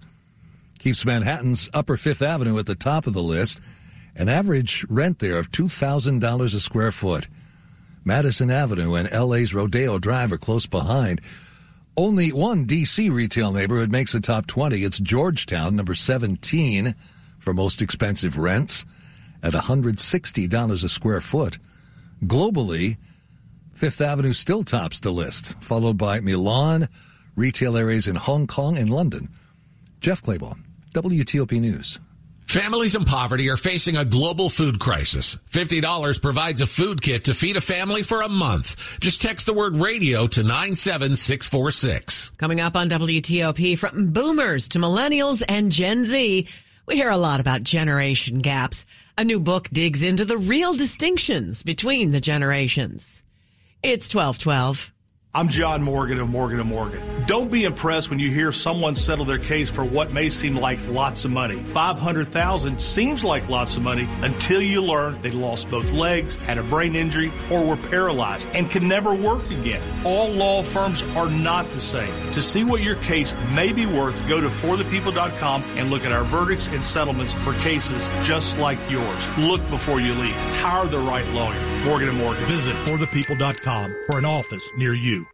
keeps 0.81 1.05
Manhattan's 1.05 1.69
Upper 1.75 1.95
Fifth 1.95 2.23
Avenue 2.23 2.57
at 2.57 2.65
the 2.65 2.73
top 2.73 3.05
of 3.05 3.13
the 3.13 3.21
list, 3.21 3.59
an 4.15 4.27
average 4.27 4.83
rent 4.89 5.19
there 5.19 5.37
of 5.37 5.51
$2,000 5.51 6.55
a 6.55 6.59
square 6.59 6.91
foot. 6.91 7.27
Madison 8.03 8.49
Avenue 8.49 8.95
and 8.95 9.11
LA's 9.11 9.53
Rodeo 9.53 9.99
Drive 9.99 10.31
are 10.31 10.39
close 10.39 10.65
behind. 10.65 11.21
Only 11.95 12.31
one 12.31 12.65
D.C. 12.65 13.11
retail 13.11 13.51
neighborhood 13.51 13.91
makes 13.91 14.13
the 14.13 14.19
top 14.19 14.47
20. 14.47 14.83
It's 14.83 14.99
Georgetown, 14.99 15.75
number 15.75 15.93
17 15.93 16.95
for 17.37 17.53
most 17.53 17.83
expensive 17.83 18.39
rents 18.39 18.83
at 19.43 19.53
$160 19.53 20.83
a 20.83 20.89
square 20.89 21.21
foot. 21.21 21.59
Globally, 22.23 22.97
Fifth 23.75 24.01
Avenue 24.01 24.33
still 24.33 24.63
tops 24.63 24.99
the 24.99 25.11
list, 25.11 25.61
followed 25.61 25.99
by 25.99 26.21
Milan, 26.21 26.89
retail 27.35 27.77
areas 27.77 28.07
in 28.07 28.15
Hong 28.15 28.47
Kong 28.47 28.79
and 28.79 28.89
London. 28.89 29.29
Jeff 29.99 30.23
Clabaugh, 30.23 30.57
WTOP 30.93 31.59
News. 31.59 31.99
Families 32.45 32.95
in 32.95 33.05
poverty 33.05 33.49
are 33.49 33.55
facing 33.55 33.95
a 33.95 34.03
global 34.03 34.49
food 34.49 34.77
crisis. 34.77 35.37
$50 35.51 36.21
provides 36.21 36.59
a 36.59 36.67
food 36.67 37.01
kit 37.01 37.23
to 37.25 37.33
feed 37.33 37.55
a 37.55 37.61
family 37.61 38.03
for 38.03 38.21
a 38.21 38.27
month. 38.27 38.75
Just 38.99 39.21
text 39.21 39.45
the 39.45 39.53
word 39.53 39.77
radio 39.77 40.27
to 40.27 40.43
97646. 40.43 42.31
Coming 42.31 42.59
up 42.59 42.75
on 42.75 42.89
WTOP 42.89 43.77
from 43.77 44.11
boomers 44.11 44.67
to 44.67 44.79
millennials 44.79 45.41
and 45.47 45.71
Gen 45.71 46.03
Z, 46.03 46.45
we 46.85 46.95
hear 46.95 47.09
a 47.09 47.15
lot 47.15 47.39
about 47.39 47.63
generation 47.63 48.39
gaps. 48.39 48.85
A 49.17 49.23
new 49.23 49.39
book 49.39 49.69
digs 49.71 50.03
into 50.03 50.25
the 50.25 50.37
real 50.37 50.73
distinctions 50.73 51.63
between 51.63 52.11
the 52.11 52.19
generations. 52.19 53.23
It's 53.81 54.13
1212. 54.13 54.91
I'm 55.33 55.47
John 55.47 55.81
Morgan 55.81 56.19
of 56.19 56.27
Morgan 56.27 56.59
& 56.59 56.67
Morgan. 56.67 57.20
Don't 57.27 57.51
be 57.51 57.65
impressed 57.65 58.09
when 58.09 58.19
you 58.19 58.31
hear 58.31 58.51
someone 58.51 58.95
settle 58.95 59.25
their 59.25 59.37
case 59.37 59.69
for 59.69 59.83
what 59.83 60.11
may 60.11 60.29
seem 60.29 60.55
like 60.55 60.79
lots 60.87 61.25
of 61.25 61.31
money. 61.31 61.63
500,000 61.73 62.79
seems 62.79 63.23
like 63.23 63.47
lots 63.49 63.75
of 63.75 63.83
money 63.83 64.07
until 64.21 64.61
you 64.61 64.81
learn 64.81 65.21
they 65.21 65.31
lost 65.31 65.69
both 65.69 65.91
legs, 65.91 66.37
had 66.37 66.57
a 66.57 66.63
brain 66.63 66.95
injury, 66.95 67.31
or 67.51 67.65
were 67.65 67.77
paralyzed 67.77 68.47
and 68.53 68.71
can 68.71 68.87
never 68.87 69.13
work 69.13 69.45
again. 69.51 69.81
All 70.05 70.29
law 70.29 70.63
firms 70.63 71.03
are 71.15 71.29
not 71.29 71.69
the 71.73 71.79
same. 71.79 72.31
To 72.31 72.41
see 72.41 72.63
what 72.63 72.81
your 72.81 72.95
case 72.95 73.35
may 73.51 73.71
be 73.71 73.85
worth, 73.85 74.17
go 74.27 74.41
to 74.41 74.47
forthepeople.com 74.47 75.63
and 75.75 75.91
look 75.91 76.05
at 76.05 76.11
our 76.11 76.23
verdicts 76.23 76.69
and 76.69 76.83
settlements 76.83 77.33
for 77.33 77.53
cases 77.55 78.07
just 78.23 78.57
like 78.57 78.79
yours. 78.89 79.27
Look 79.37 79.67
before 79.69 79.99
you 79.99 80.13
leave. 80.13 80.35
Hire 80.61 80.87
the 80.87 80.99
right 80.99 81.27
lawyer. 81.29 81.59
Morgan 81.83 82.15
& 82.15 82.17
Morgan. 82.17 82.43
Visit 82.45 82.75
forthepeople.com 82.77 83.95
for 84.07 84.17
an 84.17 84.25
office 84.25 84.67
near 84.77 84.93
you. 84.93 85.25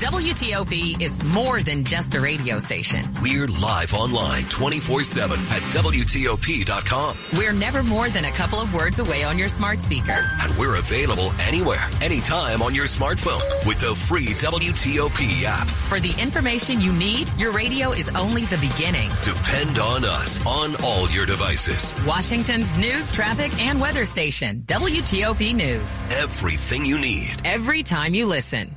WTOP 0.00 1.02
is 1.02 1.22
more 1.22 1.62
than 1.62 1.84
just 1.84 2.14
a 2.14 2.20
radio 2.22 2.56
station. 2.56 3.04
We're 3.20 3.46
live 3.46 3.92
online 3.92 4.44
24 4.44 5.02
7 5.02 5.38
at 5.38 5.60
WTOP.com. 5.74 7.18
We're 7.36 7.52
never 7.52 7.82
more 7.82 8.08
than 8.08 8.24
a 8.24 8.30
couple 8.30 8.58
of 8.60 8.72
words 8.72 8.98
away 8.98 9.24
on 9.24 9.38
your 9.38 9.48
smart 9.48 9.82
speaker. 9.82 10.26
And 10.40 10.56
we're 10.56 10.76
available 10.76 11.32
anywhere, 11.40 11.86
anytime 12.00 12.62
on 12.62 12.74
your 12.74 12.86
smartphone 12.86 13.42
with 13.66 13.78
the 13.80 13.94
free 13.94 14.28
WTOP 14.28 15.42
app. 15.44 15.68
For 15.68 16.00
the 16.00 16.18
information 16.18 16.80
you 16.80 16.94
need, 16.94 17.30
your 17.36 17.52
radio 17.52 17.90
is 17.90 18.08
only 18.16 18.46
the 18.46 18.56
beginning. 18.56 19.10
Depend 19.20 19.78
on 19.78 20.06
us 20.06 20.40
on 20.46 20.82
all 20.82 21.10
your 21.10 21.26
devices. 21.26 21.94
Washington's 22.06 22.74
news, 22.78 23.10
traffic, 23.10 23.52
and 23.62 23.78
weather 23.78 24.06
station, 24.06 24.62
WTOP 24.62 25.54
News. 25.54 26.06
Everything 26.16 26.86
you 26.86 26.98
need. 26.98 27.34
Every 27.44 27.82
time 27.82 28.14
you 28.14 28.24
listen. 28.24 28.74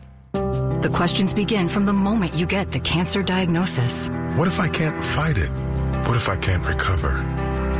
The 0.83 0.89
questions 0.89 1.31
begin 1.31 1.69
from 1.69 1.85
the 1.85 1.93
moment 1.93 2.33
you 2.33 2.45
get 2.45 2.73
the 2.73 2.79
cancer 2.81 3.23
diagnosis. 3.23 4.09
What 4.35 4.49
if 4.49 4.59
I 4.59 4.67
can't 4.67 5.01
fight 5.01 5.37
it? 5.37 5.49
What 6.05 6.17
if 6.17 6.27
I 6.27 6.35
can't 6.35 6.67
recover? 6.67 7.13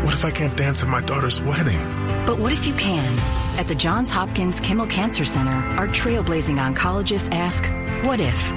What 0.06 0.14
if 0.14 0.24
I 0.24 0.32
can't 0.32 0.56
dance 0.56 0.82
at 0.84 0.88
my 0.88 1.02
daughter's 1.02 1.42
wedding? 1.42 1.82
But 2.26 2.40
what 2.40 2.54
if 2.54 2.66
you 2.66 2.74
can? 2.76 3.20
At 3.60 3.68
the 3.68 3.76
Johns 3.76 4.10
Hopkins 4.10 4.62
Kimmel 4.62 4.88
Cancer 4.88 5.26
Center, 5.26 5.52
our 5.78 5.90
trailblazing 5.90 6.58
oncologists 6.58 7.30
ask, 7.34 7.66
What 8.08 8.22
if? 8.22 8.54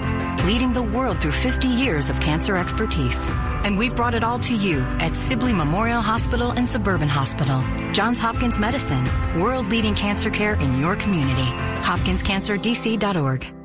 Leading 0.47 0.73
the 0.73 0.83
world 0.95 1.21
through 1.21 1.33
50 1.33 1.67
years 1.67 2.09
of 2.09 2.21
cancer 2.21 2.57
expertise. 2.57 3.27
And 3.65 3.77
we've 3.77 3.97
brought 3.97 4.15
it 4.15 4.23
all 4.23 4.39
to 4.39 4.55
you 4.55 4.83
at 5.01 5.17
Sibley 5.17 5.55
Memorial 5.55 6.03
Hospital 6.03 6.53
and 6.53 6.69
Suburban 6.69 7.09
Hospital. 7.09 7.65
Johns 7.93 8.21
Hopkins 8.21 8.61
Medicine, 8.61 9.07
world 9.41 9.71
leading 9.71 9.97
cancer 9.97 10.31
care 10.31 10.55
in 10.55 10.79
your 10.79 10.95
community. 10.95 11.51
HopkinsCancerDC.org. 11.83 13.56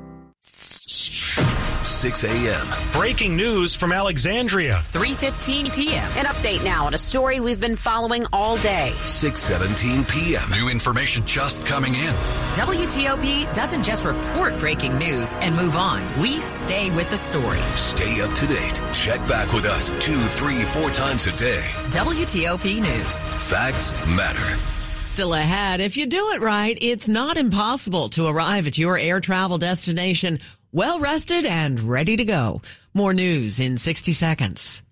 6 2.02 2.24
a.m. 2.24 2.66
Breaking 2.92 3.36
news 3.36 3.76
from 3.76 3.92
Alexandria. 3.92 4.82
3.15 4.92 5.72
p.m. 5.72 6.10
An 6.16 6.24
update 6.24 6.64
now 6.64 6.86
on 6.86 6.94
a 6.94 6.98
story 6.98 7.38
we've 7.38 7.60
been 7.60 7.76
following 7.76 8.26
all 8.32 8.56
day. 8.56 8.92
6.17 9.02 10.08
p.m. 10.08 10.50
New 10.50 10.68
information 10.68 11.24
just 11.24 11.64
coming 11.64 11.94
in. 11.94 12.12
WTOP 12.58 13.54
doesn't 13.54 13.84
just 13.84 14.04
report 14.04 14.58
breaking 14.58 14.98
news 14.98 15.32
and 15.34 15.54
move 15.54 15.76
on. 15.76 16.02
We 16.20 16.40
stay 16.40 16.90
with 16.90 17.08
the 17.08 17.16
story. 17.16 17.60
Stay 17.76 18.20
up 18.20 18.32
to 18.32 18.48
date. 18.48 18.82
Check 18.92 19.20
back 19.28 19.52
with 19.52 19.64
us 19.64 19.90
two, 20.04 20.18
three, 20.18 20.62
four 20.62 20.90
times 20.90 21.28
a 21.28 21.36
day. 21.36 21.62
WTOP 21.90 22.80
News. 22.80 23.22
Facts 23.48 23.94
matter. 24.08 24.58
Still 25.06 25.34
ahead. 25.34 25.80
If 25.80 25.96
you 25.96 26.06
do 26.06 26.30
it 26.30 26.40
right, 26.40 26.76
it's 26.80 27.06
not 27.06 27.36
impossible 27.36 28.08
to 28.08 28.26
arrive 28.26 28.66
at 28.66 28.76
your 28.76 28.98
air 28.98 29.20
travel 29.20 29.58
destination 29.58 30.40
well 30.72 30.98
rested 30.98 31.44
and 31.46 31.78
ready 31.80 32.16
to 32.16 32.24
go. 32.24 32.62
More 32.94 33.14
news 33.14 33.60
in 33.60 33.78
60 33.78 34.12
seconds. 34.12 34.82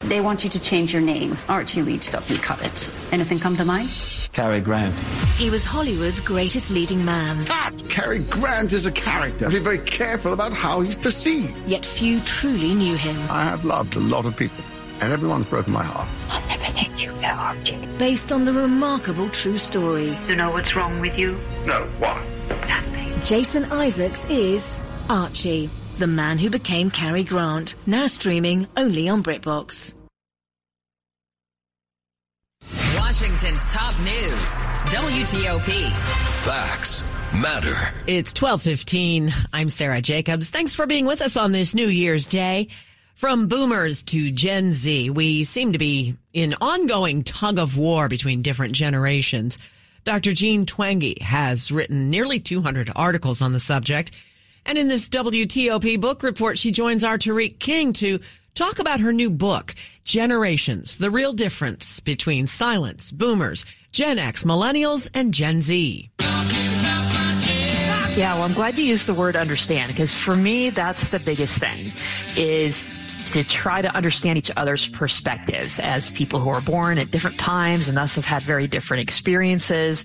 They 0.00 0.20
want 0.20 0.44
you 0.44 0.50
to 0.50 0.60
change 0.60 0.92
your 0.92 1.02
name. 1.02 1.36
Archie 1.48 1.82
Leach 1.82 2.10
doesn't 2.10 2.38
cut 2.38 2.62
it. 2.64 2.90
Anything 3.12 3.38
come 3.38 3.56
to 3.56 3.64
mind? 3.64 3.90
Cary 4.32 4.60
Grant. 4.60 4.94
He 5.36 5.50
was 5.50 5.64
Hollywood's 5.64 6.20
greatest 6.20 6.70
leading 6.70 7.04
man. 7.04 7.44
Cut! 7.44 7.88
Cary 7.88 8.20
Grant 8.20 8.72
is 8.72 8.86
a 8.86 8.92
character. 8.92 9.50
Be 9.50 9.58
very 9.58 9.78
careful 9.78 10.32
about 10.32 10.52
how 10.52 10.80
he's 10.80 10.96
perceived. 10.96 11.60
Yet 11.68 11.84
few 11.84 12.20
truly 12.20 12.74
knew 12.74 12.96
him. 12.96 13.16
I 13.30 13.44
have 13.44 13.64
loved 13.64 13.96
a 13.96 14.00
lot 14.00 14.24
of 14.24 14.36
people, 14.36 14.64
and 15.00 15.12
everyone's 15.12 15.46
broken 15.46 15.72
my 15.72 15.82
heart. 15.82 16.08
I'll 16.30 16.48
never 16.48 16.72
let 16.72 16.98
you 16.98 17.12
go, 17.12 17.26
Archie. 17.26 17.86
Based 17.98 18.32
on 18.32 18.46
the 18.46 18.52
remarkable 18.52 19.28
true 19.30 19.58
story. 19.58 20.16
You 20.28 20.36
know 20.36 20.50
what's 20.50 20.74
wrong 20.74 21.00
with 21.00 21.18
you? 21.18 21.32
No, 21.66 21.84
what? 21.98 22.22
Nothing. 22.48 23.20
Jason 23.20 23.70
Isaacs 23.70 24.24
is 24.26 24.82
Archie, 25.10 25.68
the 25.96 26.06
man 26.06 26.38
who 26.38 26.48
became 26.48 26.88
Cary 26.88 27.24
Grant, 27.24 27.74
now 27.84 28.06
streaming 28.06 28.68
only 28.76 29.08
on 29.08 29.24
BritBox. 29.24 29.92
Washington's 32.96 33.66
top 33.66 33.98
news, 33.98 34.52
WTOP. 34.92 35.90
Facts 36.44 37.02
matter. 37.42 37.74
It's 38.06 38.32
12:15. 38.32 39.34
I'm 39.52 39.68
Sarah 39.68 40.00
Jacobs. 40.00 40.50
Thanks 40.50 40.76
for 40.76 40.86
being 40.86 41.06
with 41.06 41.22
us 41.22 41.36
on 41.36 41.50
this 41.50 41.74
New 41.74 41.88
Year's 41.88 42.28
Day. 42.28 42.68
From 43.16 43.48
boomers 43.48 44.02
to 44.02 44.30
Gen 44.30 44.72
Z, 44.72 45.10
we 45.10 45.42
seem 45.42 45.72
to 45.72 45.78
be 45.78 46.14
in 46.32 46.54
ongoing 46.60 47.24
tug 47.24 47.58
of 47.58 47.76
war 47.76 48.08
between 48.08 48.42
different 48.42 48.74
generations. 48.74 49.58
Dr. 50.04 50.32
Jean 50.32 50.66
Twenge 50.66 51.20
has 51.20 51.72
written 51.72 52.10
nearly 52.10 52.38
200 52.38 52.92
articles 52.94 53.42
on 53.42 53.50
the 53.50 53.58
subject. 53.58 54.12
And 54.66 54.78
in 54.78 54.88
this 54.88 55.08
WTOP 55.08 56.00
book 56.00 56.22
report, 56.22 56.58
she 56.58 56.70
joins 56.70 57.04
our 57.04 57.18
Tariq 57.18 57.58
King 57.58 57.92
to 57.94 58.20
talk 58.54 58.78
about 58.78 59.00
her 59.00 59.12
new 59.12 59.30
book, 59.30 59.74
Generations, 60.04 60.98
the 60.98 61.10
real 61.10 61.32
difference 61.32 62.00
between 62.00 62.46
silence, 62.46 63.10
boomers, 63.10 63.64
Gen 63.92 64.18
X, 64.18 64.44
millennials, 64.44 65.08
and 65.14 65.32
Gen 65.32 65.62
Z. 65.62 66.10
Yeah, 68.16 68.34
well, 68.34 68.42
I'm 68.42 68.52
glad 68.52 68.76
you 68.76 68.84
used 68.84 69.06
the 69.06 69.14
word 69.14 69.36
understand 69.36 69.92
because 69.92 70.14
for 70.14 70.36
me, 70.36 70.70
that's 70.70 71.08
the 71.08 71.20
biggest 71.20 71.58
thing 71.58 71.92
is 72.36 72.92
to 73.32 73.44
try 73.44 73.82
to 73.82 73.94
understand 73.94 74.38
each 74.38 74.50
other's 74.56 74.88
perspectives 74.88 75.78
as 75.78 76.10
people 76.10 76.40
who 76.40 76.50
are 76.50 76.60
born 76.60 76.98
at 76.98 77.10
different 77.10 77.38
times 77.38 77.88
and 77.88 77.96
thus 77.96 78.16
have 78.16 78.24
had 78.24 78.42
very 78.42 78.66
different 78.66 79.02
experiences. 79.02 80.04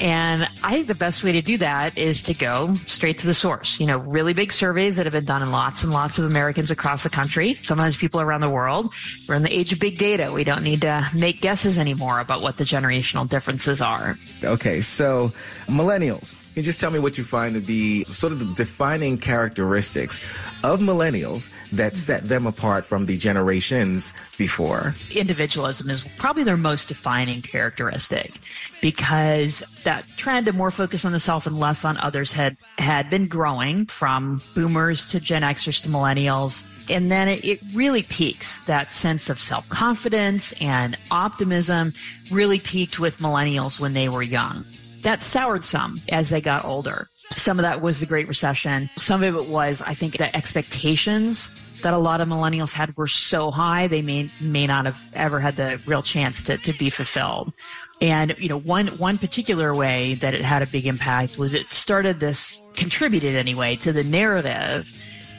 And 0.00 0.48
I 0.62 0.72
think 0.72 0.88
the 0.88 0.94
best 0.94 1.22
way 1.22 1.32
to 1.32 1.42
do 1.42 1.58
that 1.58 1.96
is 1.96 2.22
to 2.22 2.34
go 2.34 2.74
straight 2.86 3.18
to 3.18 3.26
the 3.26 3.34
source. 3.34 3.78
You 3.78 3.86
know, 3.86 3.98
really 3.98 4.32
big 4.32 4.52
surveys 4.52 4.96
that 4.96 5.06
have 5.06 5.12
been 5.12 5.24
done 5.24 5.42
in 5.42 5.50
lots 5.50 5.84
and 5.84 5.92
lots 5.92 6.18
of 6.18 6.24
Americans 6.24 6.70
across 6.70 7.02
the 7.02 7.10
country, 7.10 7.58
sometimes 7.62 7.96
people 7.96 8.20
around 8.20 8.40
the 8.40 8.50
world. 8.50 8.92
We're 9.28 9.36
in 9.36 9.42
the 9.42 9.56
age 9.56 9.72
of 9.72 9.80
big 9.80 9.98
data. 9.98 10.32
We 10.32 10.44
don't 10.44 10.62
need 10.62 10.82
to 10.82 11.08
make 11.14 11.40
guesses 11.40 11.78
anymore 11.78 12.20
about 12.20 12.42
what 12.42 12.56
the 12.56 12.64
generational 12.64 13.28
differences 13.28 13.80
are. 13.80 14.16
Okay, 14.42 14.80
so 14.80 15.32
millennials. 15.66 16.36
Can 16.54 16.62
you 16.62 16.66
just 16.66 16.78
tell 16.78 16.92
me 16.92 17.00
what 17.00 17.18
you 17.18 17.24
find 17.24 17.52
to 17.56 17.60
be 17.60 18.04
sort 18.04 18.32
of 18.32 18.38
the 18.38 18.44
defining 18.54 19.18
characteristics 19.18 20.20
of 20.62 20.78
millennials 20.78 21.48
that 21.72 21.96
set 21.96 22.28
them 22.28 22.46
apart 22.46 22.84
from 22.84 23.06
the 23.06 23.16
generations 23.16 24.12
before? 24.38 24.94
Individualism 25.10 25.90
is 25.90 26.06
probably 26.16 26.44
their 26.44 26.56
most 26.56 26.86
defining 26.86 27.42
characteristic 27.42 28.38
because 28.80 29.64
that 29.82 30.04
trend 30.16 30.46
of 30.46 30.54
more 30.54 30.70
focus 30.70 31.04
on 31.04 31.10
the 31.10 31.18
self 31.18 31.44
and 31.44 31.58
less 31.58 31.84
on 31.84 31.96
others 31.96 32.30
had, 32.30 32.56
had 32.78 33.10
been 33.10 33.26
growing 33.26 33.86
from 33.86 34.40
boomers 34.54 35.04
to 35.06 35.18
Gen 35.18 35.42
Xers 35.42 35.82
to 35.82 35.88
millennials. 35.88 36.68
And 36.88 37.10
then 37.10 37.26
it, 37.26 37.44
it 37.44 37.60
really 37.74 38.04
peaks. 38.04 38.64
That 38.66 38.92
sense 38.92 39.28
of 39.28 39.40
self 39.40 39.68
confidence 39.70 40.52
and 40.60 40.96
optimism 41.10 41.94
really 42.30 42.60
peaked 42.60 43.00
with 43.00 43.18
millennials 43.18 43.80
when 43.80 43.94
they 43.94 44.08
were 44.08 44.22
young 44.22 44.64
that 45.04 45.22
soured 45.22 45.62
some 45.64 46.02
as 46.08 46.30
they 46.30 46.40
got 46.40 46.64
older. 46.64 47.08
Some 47.32 47.58
of 47.58 47.62
that 47.62 47.80
was 47.80 48.00
the 48.00 48.06
Great 48.06 48.26
Recession. 48.26 48.90
Some 48.96 49.22
of 49.22 49.36
it 49.36 49.46
was, 49.46 49.80
I 49.82 49.94
think, 49.94 50.16
the 50.16 50.34
expectations 50.34 51.50
that 51.82 51.92
a 51.92 51.98
lot 51.98 52.20
of 52.20 52.28
millennials 52.28 52.72
had 52.72 52.96
were 52.96 53.06
so 53.06 53.50
high 53.50 53.86
they 53.86 54.02
may 54.02 54.30
may 54.40 54.66
not 54.66 54.86
have 54.86 55.00
ever 55.12 55.38
had 55.38 55.56
the 55.56 55.80
real 55.86 56.02
chance 56.02 56.42
to, 56.42 56.56
to 56.58 56.72
be 56.72 56.90
fulfilled. 56.90 57.52
And 58.00 58.34
you 58.38 58.48
know, 58.48 58.58
one 58.58 58.88
one 58.98 59.18
particular 59.18 59.74
way 59.74 60.14
that 60.16 60.34
it 60.34 60.42
had 60.42 60.62
a 60.62 60.66
big 60.66 60.86
impact 60.86 61.38
was 61.38 61.54
it 61.54 61.72
started 61.72 62.20
this 62.20 62.60
contributed 62.74 63.36
anyway 63.36 63.76
to 63.76 63.92
the 63.92 64.04
narrative 64.04 64.90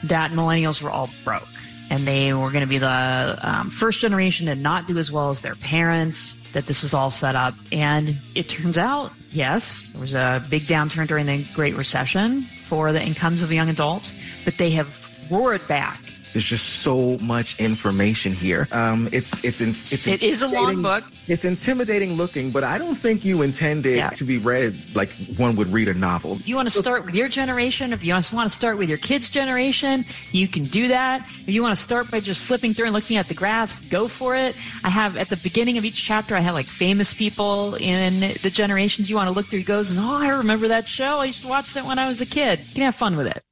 that 0.04 0.30
millennials 0.30 0.80
were 0.80 0.90
all 0.90 1.10
broke 1.24 1.48
and 1.90 2.06
they 2.06 2.32
were 2.32 2.50
going 2.50 2.64
to 2.64 2.68
be 2.68 2.78
the 2.78 3.38
um, 3.42 3.70
first 3.70 4.00
generation 4.00 4.46
to 4.46 4.54
not 4.54 4.86
do 4.86 4.98
as 4.98 5.12
well 5.12 5.30
as 5.30 5.42
their 5.42 5.54
parents, 5.56 6.42
that 6.52 6.66
this 6.66 6.82
was 6.82 6.94
all 6.94 7.10
set 7.10 7.34
up. 7.34 7.54
And 7.70 8.16
it 8.34 8.48
turns 8.48 8.78
out, 8.78 9.12
yes, 9.30 9.86
there 9.92 10.00
was 10.00 10.14
a 10.14 10.44
big 10.48 10.62
downturn 10.62 11.06
during 11.06 11.26
the 11.26 11.44
Great 11.54 11.76
Recession 11.76 12.42
for 12.64 12.92
the 12.92 13.02
incomes 13.02 13.42
of 13.42 13.52
young 13.52 13.68
adults, 13.68 14.12
but 14.44 14.58
they 14.58 14.70
have 14.70 15.06
roared 15.30 15.66
back 15.68 16.00
there's 16.36 16.44
just 16.44 16.80
so 16.80 17.16
much 17.16 17.58
information 17.58 18.34
here. 18.34 18.68
Um, 18.70 19.08
it's 19.10 19.42
it's 19.42 19.62
in, 19.62 19.74
it's 19.90 20.06
it 20.06 20.22
is 20.22 20.42
a 20.42 20.48
long 20.48 20.82
book. 20.82 21.02
It's 21.28 21.46
intimidating 21.46 22.12
looking, 22.12 22.50
but 22.50 22.62
I 22.62 22.76
don't 22.76 22.94
think 22.94 23.24
you 23.24 23.40
intended 23.40 23.94
it 23.94 23.96
yeah. 23.96 24.10
to 24.10 24.24
be 24.24 24.36
read 24.36 24.76
like 24.94 25.08
one 25.38 25.56
would 25.56 25.72
read 25.72 25.88
a 25.88 25.94
novel. 25.94 26.34
If 26.34 26.46
you 26.46 26.54
want 26.54 26.70
to 26.70 26.78
start 26.78 27.06
with 27.06 27.14
your 27.14 27.28
generation, 27.28 27.94
if 27.94 28.04
you 28.04 28.12
want 28.12 28.50
to 28.50 28.54
start 28.54 28.76
with 28.76 28.90
your 28.90 28.98
kids' 28.98 29.30
generation, 29.30 30.04
you 30.32 30.46
can 30.46 30.66
do 30.66 30.88
that. 30.88 31.22
If 31.22 31.48
you 31.48 31.62
want 31.62 31.74
to 31.74 31.82
start 31.82 32.10
by 32.10 32.20
just 32.20 32.44
flipping 32.44 32.74
through 32.74 32.84
and 32.84 32.94
looking 32.94 33.16
at 33.16 33.28
the 33.28 33.34
graphs, 33.34 33.80
go 33.80 34.06
for 34.06 34.36
it. 34.36 34.54
I 34.84 34.90
have 34.90 35.16
at 35.16 35.30
the 35.30 35.38
beginning 35.38 35.78
of 35.78 35.86
each 35.86 36.04
chapter, 36.04 36.36
I 36.36 36.40
have 36.40 36.52
like 36.52 36.66
famous 36.66 37.14
people 37.14 37.76
in 37.76 38.36
the 38.42 38.50
generations 38.50 39.08
you 39.08 39.16
want 39.16 39.28
to 39.28 39.32
look 39.32 39.46
through. 39.46 39.60
He 39.60 39.64
goes, 39.64 39.90
and 39.90 39.98
oh, 39.98 40.18
I 40.18 40.28
remember 40.28 40.68
that 40.68 40.86
show. 40.86 41.20
I 41.20 41.24
used 41.24 41.40
to 41.42 41.48
watch 41.48 41.72
that 41.72 41.86
when 41.86 41.98
I 41.98 42.08
was 42.08 42.20
a 42.20 42.26
kid. 42.26 42.58
You 42.58 42.74
can 42.74 42.82
have 42.82 42.94
fun 42.94 43.16
with 43.16 43.26
it. 43.26 43.45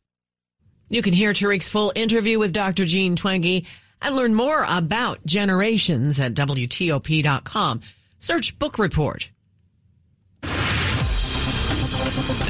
You 0.88 1.02
can 1.02 1.12
hear 1.12 1.32
Tariq's 1.32 1.68
full 1.68 1.92
interview 1.94 2.38
with 2.38 2.52
Dr. 2.52 2.84
Jean 2.84 3.16
Twenge 3.16 3.66
and 4.02 4.16
learn 4.16 4.34
more 4.34 4.64
about 4.68 5.24
generations 5.24 6.20
at 6.20 6.34
WTOP.com. 6.34 7.80
Search 8.18 8.58
book 8.58 8.78
report. 8.78 9.30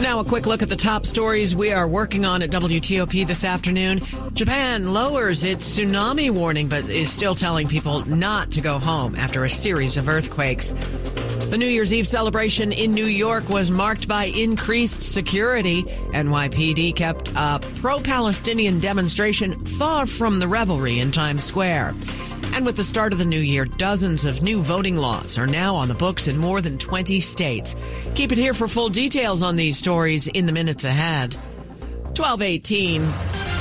Now, 0.01 0.18
a 0.18 0.25
quick 0.25 0.47
look 0.47 0.62
at 0.62 0.68
the 0.68 0.77
top 0.77 1.07
stories 1.07 1.55
we 1.55 1.73
are 1.73 1.88
working 1.88 2.27
on 2.27 2.42
at 2.42 2.51
WTOP 2.51 3.27
this 3.27 3.44
afternoon. 3.44 4.05
Japan 4.35 4.92
lowers 4.92 5.44
its 5.44 5.79
tsunami 5.79 6.31
warning, 6.31 6.68
but 6.68 6.88
is 6.90 7.11
still 7.11 7.35
telling 7.35 7.68
people 7.68 8.05
not 8.05 8.51
to 8.53 8.61
go 8.61 8.79
home 8.79 9.14
after 9.14 9.44
a 9.44 9.51
series 9.51 9.97
of 9.97 10.09
earthquakes. 10.09 10.73
The 11.54 11.58
New 11.58 11.68
Year's 11.68 11.94
Eve 11.94 12.08
celebration 12.08 12.72
in 12.72 12.94
New 12.94 13.06
York 13.06 13.48
was 13.48 13.70
marked 13.70 14.08
by 14.08 14.24
increased 14.24 15.04
security. 15.04 15.84
NYPD 15.84 16.96
kept 16.96 17.28
a 17.28 17.60
pro 17.76 18.00
Palestinian 18.00 18.80
demonstration 18.80 19.64
far 19.64 20.04
from 20.04 20.40
the 20.40 20.48
revelry 20.48 20.98
in 20.98 21.12
Times 21.12 21.44
Square. 21.44 21.94
And 22.54 22.66
with 22.66 22.74
the 22.74 22.82
start 22.82 23.12
of 23.12 23.20
the 23.20 23.24
new 23.24 23.38
year, 23.38 23.66
dozens 23.66 24.24
of 24.24 24.42
new 24.42 24.62
voting 24.62 24.96
laws 24.96 25.38
are 25.38 25.46
now 25.46 25.76
on 25.76 25.86
the 25.86 25.94
books 25.94 26.26
in 26.26 26.38
more 26.38 26.60
than 26.60 26.76
20 26.76 27.20
states. 27.20 27.76
Keep 28.16 28.32
it 28.32 28.38
here 28.38 28.52
for 28.52 28.66
full 28.66 28.88
details 28.88 29.44
on 29.44 29.54
these 29.54 29.78
stories 29.78 30.26
in 30.26 30.46
the 30.46 30.52
minutes 30.52 30.82
ahead. 30.82 31.34
1218. 32.16 33.53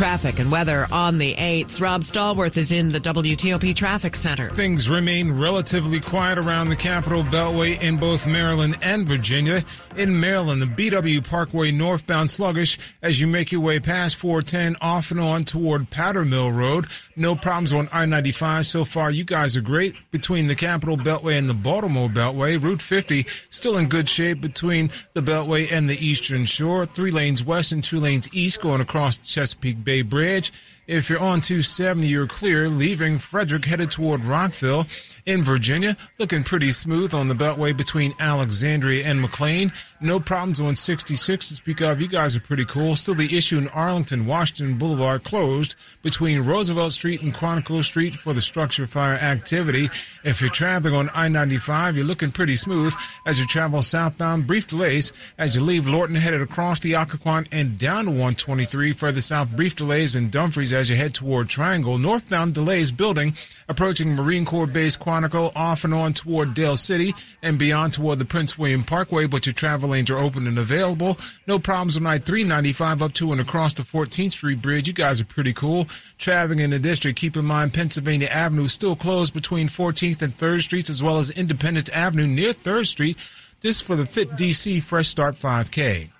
Traffic 0.00 0.38
and 0.38 0.50
weather 0.50 0.86
on 0.90 1.18
the 1.18 1.34
8th. 1.34 1.78
Rob 1.78 2.00
Stallworth 2.00 2.56
is 2.56 2.72
in 2.72 2.90
the 2.90 3.00
WTOP 3.00 3.76
Traffic 3.76 4.16
Center. 4.16 4.48
Things 4.54 4.88
remain 4.88 5.30
relatively 5.32 6.00
quiet 6.00 6.38
around 6.38 6.70
the 6.70 6.76
Capital 6.76 7.22
Beltway 7.22 7.78
in 7.78 7.98
both 7.98 8.26
Maryland 8.26 8.78
and 8.80 9.06
Virginia. 9.06 9.62
In 9.98 10.18
Maryland, 10.18 10.62
the 10.62 10.66
BW 10.90 11.22
Parkway 11.28 11.70
northbound 11.70 12.30
sluggish 12.30 12.78
as 13.02 13.20
you 13.20 13.26
make 13.26 13.52
your 13.52 13.60
way 13.60 13.78
past 13.78 14.16
410 14.16 14.76
off 14.80 15.10
and 15.10 15.20
on 15.20 15.44
toward 15.44 15.90
Powder 15.90 16.24
Mill 16.24 16.50
Road. 16.50 16.86
No 17.14 17.36
problems 17.36 17.74
on 17.74 17.90
I-95 17.92 18.64
so 18.64 18.86
far. 18.86 19.10
You 19.10 19.24
guys 19.24 19.54
are 19.54 19.60
great 19.60 19.94
between 20.10 20.46
the 20.46 20.54
Capital 20.54 20.96
Beltway 20.96 21.36
and 21.36 21.46
the 21.46 21.52
Baltimore 21.52 22.08
Beltway. 22.08 22.58
Route 22.58 22.80
50 22.80 23.26
still 23.50 23.76
in 23.76 23.86
good 23.86 24.08
shape 24.08 24.40
between 24.40 24.90
the 25.12 25.20
Beltway 25.20 25.70
and 25.70 25.90
the 25.90 26.02
Eastern 26.02 26.46
Shore. 26.46 26.86
Three 26.86 27.10
lanes 27.10 27.44
west 27.44 27.70
and 27.70 27.84
two 27.84 28.00
lanes 28.00 28.32
east 28.32 28.62
going 28.62 28.80
across 28.80 29.18
Chesapeake 29.18 29.84
Bay 29.84 29.89
A 29.90 30.02
bridge. 30.02 30.52
If 30.86 31.08
you're 31.08 31.20
on 31.20 31.40
270, 31.40 32.06
you're 32.06 32.26
clear, 32.26 32.68
leaving 32.68 33.18
Frederick 33.18 33.64
headed 33.64 33.90
toward 33.90 34.24
Rockville. 34.24 34.86
In 35.26 35.44
Virginia, 35.44 35.96
looking 36.18 36.42
pretty 36.42 36.72
smooth 36.72 37.14
on 37.14 37.28
the 37.28 37.34
Beltway 37.34 37.76
between 37.76 38.14
Alexandria 38.18 39.06
and 39.06 39.20
McLean. 39.20 39.70
No 40.00 40.18
problems 40.18 40.60
on 40.60 40.74
66 40.74 41.48
to 41.50 41.54
speak 41.54 41.80
of. 41.82 42.00
You 42.00 42.08
guys 42.08 42.34
are 42.34 42.40
pretty 42.40 42.64
cool. 42.64 42.96
Still 42.96 43.14
the 43.14 43.36
issue 43.36 43.58
in 43.58 43.68
Arlington, 43.68 44.26
Washington 44.26 44.78
Boulevard 44.78 45.22
closed 45.22 45.76
between 46.02 46.40
Roosevelt 46.40 46.92
Street 46.92 47.22
and 47.22 47.34
Quantico 47.34 47.84
Street 47.84 48.16
for 48.16 48.32
the 48.32 48.40
structure 48.40 48.86
fire 48.86 49.14
activity. 49.14 49.90
If 50.24 50.40
you're 50.40 50.50
traveling 50.50 50.94
on 50.96 51.10
I-95, 51.10 51.96
you're 51.96 52.04
looking 52.04 52.32
pretty 52.32 52.56
smooth 52.56 52.94
as 53.26 53.38
you 53.38 53.46
travel 53.46 53.82
southbound. 53.82 54.46
Brief 54.46 54.66
delays 54.66 55.12
as 55.38 55.54
you 55.54 55.60
leave 55.60 55.86
Lorton 55.86 56.16
headed 56.16 56.40
across 56.40 56.80
the 56.80 56.94
Occoquan 56.94 57.46
and 57.52 57.78
down 57.78 58.06
to 58.06 58.10
123. 58.10 58.94
Further 58.94 59.20
south, 59.20 59.50
brief 59.50 59.76
delays 59.76 60.16
in 60.16 60.30
Dumfries 60.30 60.72
as 60.80 60.90
you 60.90 60.96
head 60.96 61.14
toward 61.14 61.48
Triangle. 61.48 61.98
Northbound 61.98 62.54
delays 62.54 62.90
building 62.90 63.34
approaching 63.68 64.14
Marine 64.14 64.44
Corps 64.44 64.66
Base 64.66 64.96
Quantico 64.96 65.52
off 65.54 65.84
and 65.84 65.94
on 65.94 66.14
toward 66.14 66.54
Dale 66.54 66.76
City 66.76 67.14
and 67.42 67.58
beyond 67.58 67.92
toward 67.92 68.18
the 68.18 68.24
Prince 68.24 68.58
William 68.58 68.82
Parkway, 68.82 69.26
but 69.26 69.46
your 69.46 69.52
travel 69.52 69.90
lanes 69.90 70.10
are 70.10 70.18
open 70.18 70.46
and 70.46 70.58
available. 70.58 71.18
No 71.46 71.58
problems 71.58 71.96
on 71.96 72.06
I-395 72.06 73.02
up 73.02 73.12
to 73.14 73.30
and 73.30 73.40
across 73.40 73.74
the 73.74 73.82
14th 73.82 74.32
Street 74.32 74.62
Bridge. 74.62 74.88
You 74.88 74.94
guys 74.94 75.20
are 75.20 75.26
pretty 75.26 75.52
cool. 75.52 75.86
Traveling 76.18 76.60
in 76.60 76.70
the 76.70 76.78
district, 76.78 77.18
keep 77.18 77.36
in 77.36 77.44
mind 77.44 77.74
Pennsylvania 77.74 78.28
Avenue 78.28 78.68
still 78.68 78.96
closed 78.96 79.34
between 79.34 79.68
14th 79.68 80.22
and 80.22 80.36
3rd 80.36 80.62
Streets 80.62 80.90
as 80.90 81.02
well 81.02 81.18
as 81.18 81.30
Independence 81.30 81.90
Avenue 81.90 82.26
near 82.26 82.52
3rd 82.52 82.86
Street. 82.86 83.18
This 83.60 83.80
for 83.80 83.94
the 83.94 84.06
Fit 84.06 84.30
DC 84.30 84.82
Fresh 84.82 85.08
Start 85.08 85.34
5K. 85.34 86.10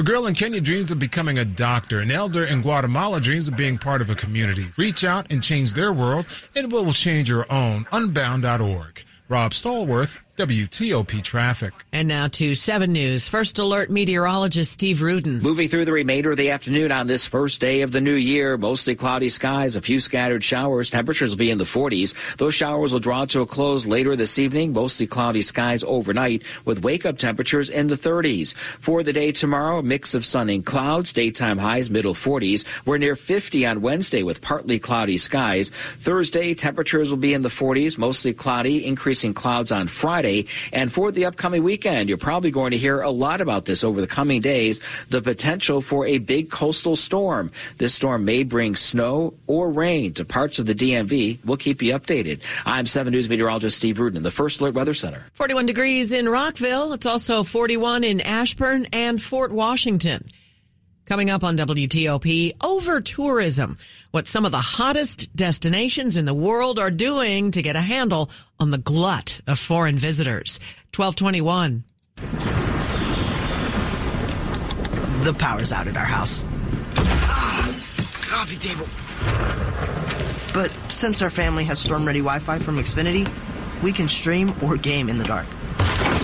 A 0.00 0.02
girl 0.02 0.26
in 0.26 0.34
Kenya 0.34 0.62
dreams 0.62 0.90
of 0.90 0.98
becoming 0.98 1.36
a 1.36 1.44
doctor. 1.44 1.98
An 1.98 2.10
elder 2.10 2.42
in 2.42 2.62
Guatemala 2.62 3.20
dreams 3.20 3.48
of 3.48 3.56
being 3.58 3.76
part 3.76 4.00
of 4.00 4.08
a 4.08 4.14
community. 4.14 4.72
Reach 4.78 5.04
out 5.04 5.30
and 5.30 5.42
change 5.42 5.74
their 5.74 5.92
world, 5.92 6.24
and 6.56 6.64
it 6.64 6.72
will 6.72 6.90
change 6.90 7.28
your 7.28 7.44
own. 7.52 7.86
Unbound.org. 7.92 9.04
Rob 9.28 9.52
Stallworth, 9.52 10.22
WTOP 10.40 11.22
Traffic. 11.22 11.74
And 11.92 12.08
now 12.08 12.26
to 12.28 12.54
7 12.54 12.90
News. 12.90 13.28
First 13.28 13.58
Alert 13.58 13.90
meteorologist 13.90 14.72
Steve 14.72 15.02
Rudin. 15.02 15.42
Moving 15.42 15.68
through 15.68 15.84
the 15.84 15.92
remainder 15.92 16.30
of 16.30 16.38
the 16.38 16.50
afternoon 16.50 16.90
on 16.90 17.06
this 17.06 17.26
first 17.26 17.60
day 17.60 17.82
of 17.82 17.92
the 17.92 18.00
new 18.00 18.14
year, 18.14 18.56
mostly 18.56 18.94
cloudy 18.94 19.28
skies, 19.28 19.76
a 19.76 19.82
few 19.82 20.00
scattered 20.00 20.42
showers. 20.42 20.88
Temperatures 20.88 21.28
will 21.28 21.36
be 21.36 21.50
in 21.50 21.58
the 21.58 21.64
40s. 21.64 22.14
Those 22.38 22.54
showers 22.54 22.90
will 22.90 23.00
draw 23.00 23.26
to 23.26 23.42
a 23.42 23.46
close 23.46 23.84
later 23.84 24.16
this 24.16 24.38
evening. 24.38 24.72
Mostly 24.72 25.06
cloudy 25.06 25.42
skies 25.42 25.84
overnight 25.84 26.42
with 26.64 26.82
wake 26.82 27.04
up 27.04 27.18
temperatures 27.18 27.68
in 27.68 27.88
the 27.88 27.98
30s. 27.98 28.54
For 28.78 29.02
the 29.02 29.12
day 29.12 29.32
tomorrow, 29.32 29.80
a 29.80 29.82
mix 29.82 30.14
of 30.14 30.24
sun 30.24 30.48
and 30.48 30.64
clouds. 30.64 31.12
Daytime 31.12 31.58
highs 31.58 31.90
middle 31.90 32.14
40s. 32.14 32.64
We're 32.86 32.96
near 32.96 33.14
50 33.14 33.66
on 33.66 33.82
Wednesday 33.82 34.22
with 34.22 34.40
partly 34.40 34.78
cloudy 34.78 35.18
skies. 35.18 35.70
Thursday, 35.98 36.54
temperatures 36.54 37.10
will 37.10 37.18
be 37.18 37.34
in 37.34 37.42
the 37.42 37.50
40s, 37.50 37.98
mostly 37.98 38.32
cloudy, 38.32 38.86
increasing 38.86 39.34
clouds 39.34 39.70
on 39.70 39.86
Friday. 39.86 40.29
And 40.72 40.92
for 40.92 41.12
the 41.12 41.26
upcoming 41.26 41.62
weekend, 41.62 42.08
you're 42.08 42.18
probably 42.18 42.50
going 42.50 42.70
to 42.70 42.78
hear 42.78 43.00
a 43.00 43.10
lot 43.10 43.40
about 43.40 43.64
this 43.64 43.84
over 43.84 44.00
the 44.00 44.06
coming 44.06 44.40
days, 44.40 44.80
the 45.08 45.22
potential 45.22 45.80
for 45.80 46.06
a 46.06 46.18
big 46.18 46.50
coastal 46.50 46.96
storm. 46.96 47.50
This 47.78 47.94
storm 47.94 48.24
may 48.24 48.42
bring 48.42 48.76
snow 48.76 49.34
or 49.46 49.70
rain 49.70 50.14
to 50.14 50.24
parts 50.24 50.58
of 50.58 50.66
the 50.66 50.74
DMV. 50.74 51.38
We'll 51.44 51.56
keep 51.56 51.82
you 51.82 51.92
updated. 51.94 52.40
I'm 52.64 52.86
7 52.86 53.12
News 53.12 53.28
meteorologist 53.28 53.76
Steve 53.76 53.98
Rudin, 53.98 54.22
the 54.22 54.30
First 54.30 54.60
Alert 54.60 54.74
Weather 54.74 54.94
Center. 54.94 55.24
41 55.34 55.66
degrees 55.66 56.12
in 56.12 56.28
Rockville. 56.28 56.92
It's 56.92 57.06
also 57.06 57.42
41 57.42 58.04
in 58.04 58.20
Ashburn 58.20 58.86
and 58.92 59.20
Fort 59.20 59.52
Washington. 59.52 60.24
Coming 61.06 61.30
up 61.30 61.42
on 61.42 61.56
WTOP, 61.56 62.52
over 62.62 63.00
tourism. 63.00 63.78
What 64.10 64.26
some 64.26 64.44
of 64.44 64.50
the 64.50 64.58
hottest 64.58 65.34
destinations 65.36 66.16
in 66.16 66.24
the 66.24 66.34
world 66.34 66.80
are 66.80 66.90
doing 66.90 67.52
to 67.52 67.62
get 67.62 67.76
a 67.76 67.80
handle 67.80 68.28
on 68.58 68.70
the 68.70 68.78
glut 68.78 69.40
of 69.46 69.56
foreign 69.56 69.96
visitors. 69.96 70.58
1221. 70.96 71.84
The 75.22 75.34
power's 75.34 75.72
out 75.72 75.86
at 75.86 75.96
our 75.96 76.04
house. 76.04 76.44
Ah, 76.96 77.66
coffee 78.22 78.56
table. 78.56 78.86
But 80.52 80.70
since 80.90 81.22
our 81.22 81.30
family 81.30 81.62
has 81.64 81.78
storm 81.78 82.04
ready 82.04 82.18
Wi 82.18 82.40
Fi 82.40 82.58
from 82.58 82.78
Xfinity, 82.78 83.30
we 83.80 83.92
can 83.92 84.08
stream 84.08 84.52
or 84.60 84.76
game 84.76 85.08
in 85.08 85.18
the 85.18 85.24
dark. 85.24 85.46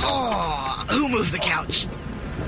Oh, 0.02 0.84
who 0.90 1.08
moved 1.08 1.32
the 1.32 1.38
couch? 1.38 1.86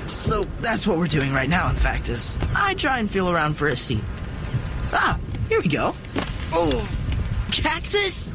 So 0.05 0.43
that's 0.59 0.85
what 0.85 0.97
we're 0.97 1.07
doing 1.07 1.31
right 1.33 1.47
now, 1.47 1.69
in 1.69 1.75
fact, 1.77 2.09
is 2.09 2.37
I 2.53 2.73
try 2.73 2.99
and 2.99 3.09
feel 3.09 3.29
around 3.29 3.53
for 3.53 3.69
a 3.69 3.75
seat. 3.77 4.03
Ah, 4.91 5.17
here 5.49 5.59
we 5.59 5.67
go. 5.67 5.95
Oh, 6.53 6.87
cactus? 7.51 8.29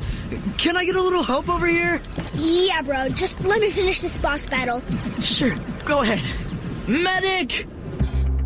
Can 0.59 0.77
I 0.77 0.85
get 0.85 0.97
a 0.97 1.03
little 1.03 1.23
help 1.23 1.49
over 1.49 1.67
here? 1.67 2.01
Yeah, 2.35 2.83
bro. 2.83 3.09
Just 3.09 3.45
let 3.45 3.61
me 3.61 3.71
finish 3.71 4.01
this 4.01 4.19
boss 4.19 4.47
battle. 4.47 4.83
Sure, 5.21 5.55
go 5.85 6.03
ahead. 6.03 6.21
Medic! 6.89 7.67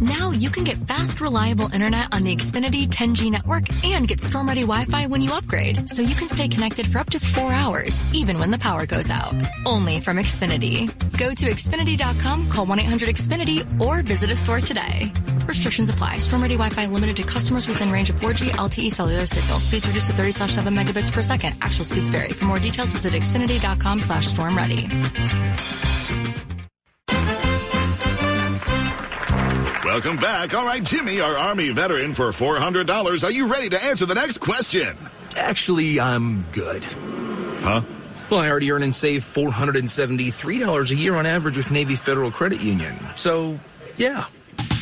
Now 0.01 0.31
you 0.31 0.49
can 0.49 0.63
get 0.63 0.77
fast, 0.87 1.21
reliable 1.21 1.73
internet 1.75 2.15
on 2.15 2.23
the 2.23 2.37
Xfinity 2.37 2.87
10G 2.87 3.33
network 3.33 3.65
and 3.85 4.07
get 4.07 4.21
storm 4.21 4.47
ready 4.47 4.61
Wi 4.61 4.85
Fi 4.85 5.07
when 5.07 5.23
you 5.23 5.33
upgrade, 5.33 5.91
so 5.91 6.03
you 6.03 6.15
can 6.15 6.29
stay 6.29 6.47
connected 6.47 6.87
for 6.87 6.99
up 6.99 7.11
to 7.11 7.19
four 7.19 7.53
hours, 7.53 8.05
even 8.15 8.39
when 8.39 8.53
the 8.53 8.59
power 8.59 8.87
goes 8.87 9.11
out. 9.11 9.35
Only 9.67 10.01
from 10.01 10.19
Xfinity. 10.19 10.87
Go 11.19 11.31
to 11.31 11.47
Xfinity.com, 11.51 12.49
call 12.49 12.67
1 12.67 12.79
800 12.79 13.09
Xfinity, 13.09 13.81
or 13.85 14.03
visit 14.03 14.31
a 14.31 14.37
store 14.37 14.61
today. 14.61 15.13
Restrictions 15.49 15.91
apply. 15.91 16.19
Storm 16.19 16.43
ready 16.43 16.55
Wi 16.55 16.69
Fi 16.69 16.87
limited 16.87 17.17
to 17.17 17.23
customers 17.23 17.67
within 17.67 17.91
range 17.91 18.11
of 18.11 18.17
4G 18.21 18.51
LTE 18.51 18.91
cellular 18.91 19.27
signal. 19.27 19.59
Speeds 19.59 19.87
reduced 19.87 20.09
to 20.09 20.13
30 20.13 20.33
7 20.33 20.75
megabits 20.75 21.13
per 21.13 21.23
second. 21.23 21.57
Actual 21.63 21.85
speeds 21.85 22.11
vary. 22.11 22.33
For 22.33 22.45
more 22.45 22.59
details, 22.59 22.93
visit 22.93 23.15
Xfinity.com 23.15 24.01
slash 24.01 24.27
storm 24.27 24.57
ready. 24.57 24.89
Welcome 29.85 30.17
back. 30.17 30.55
All 30.55 30.65
right, 30.65 30.85
Jimmy, 30.85 31.21
our 31.21 31.37
Army 31.37 31.71
veteran 31.71 32.15
for 32.15 32.29
$400. 32.29 33.25
Are 33.25 33.33
you 33.33 33.47
ready 33.47 33.71
to 33.71 33.83
answer 33.83 34.07
the 34.07 34.15
next 34.15 34.39
question? 34.39 34.97
Actually, 35.37 35.99
I'm 35.99 36.47
good. 36.53 36.85
Huh? 36.85 37.83
Well, 38.31 38.41
I 38.41 38.51
already 38.51 38.71
earn 38.71 38.83
and 38.83 38.95
save 38.95 39.25
$473 39.25 40.91
a 40.91 40.95
year 40.95 41.17
on 41.17 41.27
average 41.27 41.57
with 41.57 41.71
Navy 41.71 41.97
Federal 41.97 42.31
Credit 42.31 42.61
Union. 42.61 42.97
So, 43.17 43.59
yeah. 43.97 44.27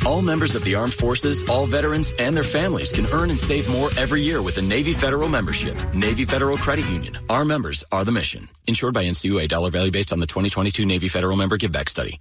All 0.06 0.22
members 0.22 0.54
of 0.54 0.62
the 0.62 0.76
armed 0.76 0.94
forces, 0.94 1.42
all 1.48 1.66
veterans, 1.66 2.12
and 2.18 2.36
their 2.36 2.44
families 2.44 2.92
can 2.92 3.06
earn 3.12 3.30
and 3.30 3.40
save 3.40 3.68
more 3.68 3.90
every 3.96 4.22
year 4.22 4.40
with 4.40 4.56
a 4.58 4.62
Navy 4.62 4.92
Federal 4.92 5.28
membership. 5.28 5.76
Navy 5.92 6.24
Federal 6.24 6.56
Credit 6.58 6.86
Union. 6.86 7.18
Our 7.28 7.44
members 7.44 7.82
are 7.90 8.04
the 8.04 8.12
mission. 8.12 8.48
Insured 8.68 8.94
by 8.94 9.04
NCUA. 9.04 9.48
Dollar 9.48 9.70
value 9.70 9.90
based 9.90 10.12
on 10.12 10.20
the 10.20 10.26
2022 10.26 10.86
Navy 10.86 11.08
Federal 11.08 11.36
Member 11.36 11.58
Giveback 11.58 11.88
Study. 11.88 12.20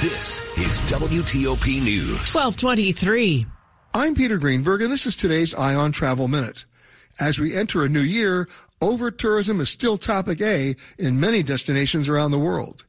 This 0.00 0.38
is 0.56 0.80
WTOP 0.82 1.82
News. 1.82 2.32
1223. 2.32 3.44
I'm 3.94 4.14
Peter 4.14 4.38
Greenberg, 4.38 4.80
and 4.80 4.92
this 4.92 5.06
is 5.06 5.16
today's 5.16 5.54
Ion 5.54 5.90
Travel 5.90 6.28
Minute. 6.28 6.66
As 7.18 7.40
we 7.40 7.56
enter 7.56 7.82
a 7.82 7.88
new 7.88 8.02
year, 8.02 8.48
over 8.80 9.10
tourism 9.10 9.60
is 9.60 9.70
still 9.70 9.96
topic 9.98 10.40
A 10.40 10.76
in 10.98 11.18
many 11.18 11.42
destinations 11.42 12.08
around 12.08 12.30
the 12.30 12.38
world. 12.38 12.86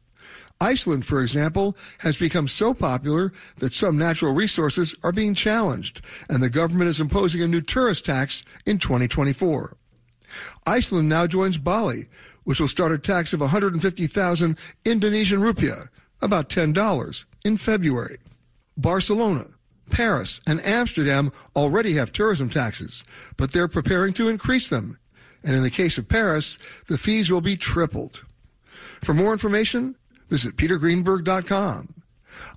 Iceland, 0.62 1.04
for 1.04 1.24
example, 1.24 1.76
has 1.98 2.16
become 2.16 2.48
so 2.48 2.76
popular 2.76 3.34
that 3.58 3.74
some 3.74 3.98
natural 3.98 4.36
resources 4.36 4.94
are 5.04 5.12
being 5.12 5.34
challenged, 5.34 6.02
and 6.30 6.44
the 6.44 6.50
government 6.52 6.92
is 6.92 7.02
imposing 7.02 7.42
a 7.42 7.48
new 7.48 7.62
tourist 7.62 8.06
tax 8.06 8.44
in 8.68 8.78
2024. 8.78 9.76
Iceland 10.68 11.10
now 11.10 11.26
joins 11.26 11.58
Bali, 11.58 12.08
which 12.44 12.60
will 12.60 12.68
start 12.68 12.92
a 12.92 13.00
tax 13.00 13.34
of 13.34 13.42
150,000 13.42 14.58
Indonesian 14.86 15.40
rupiah, 15.40 15.90
about 16.22 16.50
$10, 16.50 17.26
in 17.44 17.58
February. 17.58 18.18
Barcelona, 18.78 19.46
Paris, 19.90 20.42
and 20.48 20.64
Amsterdam 20.66 21.32
already 21.56 21.94
have 21.94 22.12
tourism 22.12 22.50
taxes, 22.50 23.04
but 23.38 23.52
they're 23.52 23.68
preparing 23.68 24.14
to 24.14 24.30
increase 24.30 24.70
them. 24.70 25.00
And 25.44 25.56
in 25.56 25.64
the 25.64 25.70
case 25.70 25.98
of 25.98 26.10
Paris, 26.10 26.58
the 26.88 26.98
fees 26.98 27.32
will 27.32 27.42
be 27.42 27.58
tripled. 27.58 28.26
For 29.02 29.14
more 29.14 29.32
information, 29.32 29.96
visit 30.30 30.56
petergreenberg.com. 30.58 31.94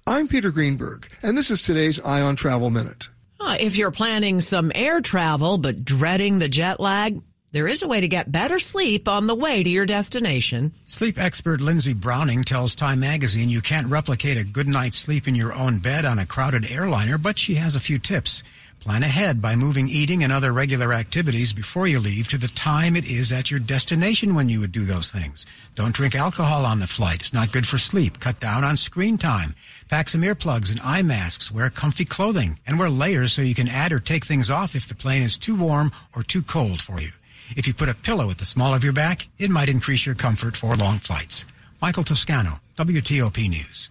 I'm 0.07 0.29
Peter 0.29 0.51
Greenberg, 0.51 1.09
and 1.23 1.37
this 1.37 1.51
is 1.51 1.63
today's 1.63 1.99
Ion 2.01 2.37
Travel 2.37 2.71
Minute. 2.71 3.09
Uh, 3.41 3.57
if 3.59 3.77
you're 3.77 3.91
planning 3.91 4.41
some 4.41 4.71
air 4.75 5.01
travel 5.01 5.59
but 5.59 5.85
dreading 5.85 6.39
the 6.39 6.49
jet 6.49 6.79
lag, 6.79 7.21
there 7.53 7.69
is 7.69 7.83
a 7.83 7.89
way 7.89 8.01
to 8.01 8.09
get 8.09 8.33
better 8.33 8.59
sleep 8.59 9.07
on 9.07 9.27
the 9.27 9.35
way 9.35 9.63
to 9.63 9.71
your 9.71 9.87
destination. 9.87 10.73
Sleep 10.87 11.19
expert 11.19 11.61
Lindsay 11.61 11.95
Browning 11.95 12.45
tells 12.45 12.75
Time 12.75 13.01
magazine 13.01 13.49
you 13.49 13.61
can't 13.61 13.89
replicate 13.89 14.39
a 14.39 14.45
good 14.45 14.69
night's 14.69 14.99
sleep 14.99 15.29
in 15.29 15.35
your 15.35 15.53
own 15.53 15.79
bed 15.79 16.05
on 16.05 16.19
a 16.19 16.27
crowded 16.27 16.71
airliner, 16.71 17.19
but 17.19 17.39
she 17.39 17.55
has 17.55 17.77
a 17.77 17.81
few 17.81 17.99
tips. 17.99 18.43
Plan 18.83 19.05
ahead 19.05 19.41
by 19.41 19.55
moving 19.55 19.87
eating 19.87 20.25
and 20.25 20.33
other 20.33 20.53
regular 20.53 20.93
activities 20.93 21.53
before 21.53 21.87
you 21.87 22.01
leave 22.01 22.27
to 22.27 22.37
the 22.37 22.49
time 22.49 22.97
it 22.97 23.05
is 23.05 23.31
at 23.31 23.49
your 23.49 23.61
destination 23.61 24.35
when 24.35 24.49
you 24.49 24.59
would 24.59 24.73
do 24.73 24.85
those 24.85 25.13
things. 25.13 25.47
Don't 25.77 25.95
drink 25.95 26.17
alcohol 26.17 26.67
on 26.67 26.81
the 26.81 26.89
flight. 26.89 27.21
It's 27.21 27.33
not 27.33 27.53
good 27.53 27.65
for 27.65 27.79
sleep. 27.79 28.19
Cut 28.19 28.41
down 28.41 28.65
on 28.65 28.77
screen 28.77 29.19
time. 29.19 29.55
Pack 29.89 30.09
some 30.09 30.23
earplugs 30.23 30.73
and 30.73 30.81
eye 30.81 31.03
masks. 31.03 31.53
Wear 31.53 31.71
comfy 31.71 32.05
clothing 32.05 32.59
and 32.67 32.77
wear 32.77 32.91
layers 32.91 33.33
so 33.33 33.43
you 33.43 33.55
can 33.55 33.69
add 33.69 33.93
or 33.93 34.01
take 34.01 34.25
things 34.25 34.51
off 34.51 34.75
if 34.75 34.89
the 34.89 34.97
plane 34.97 35.23
is 35.23 35.39
too 35.39 35.55
warm 35.55 35.93
or 36.17 36.25
too 36.25 36.43
cold 36.43 36.83
for 36.83 37.01
you. 37.01 37.11
If 37.57 37.67
you 37.67 37.75
put 37.75 37.89
a 37.89 37.95
pillow 37.95 38.31
at 38.31 38.39
the 38.39 38.45
small 38.45 38.75
of 38.75 38.85
your 38.85 38.93
back, 38.93 39.29
it 39.39 39.51
might 39.51 39.69
increase 39.69 40.07
your 40.07 40.15
comfort 40.15 40.57
for 40.57 40.75
long 40.77 40.99
flights. 40.99 41.47
Michael 41.81 42.05
Toscano, 42.05 42.61
WTOP 42.77 43.49
News. 43.49 43.91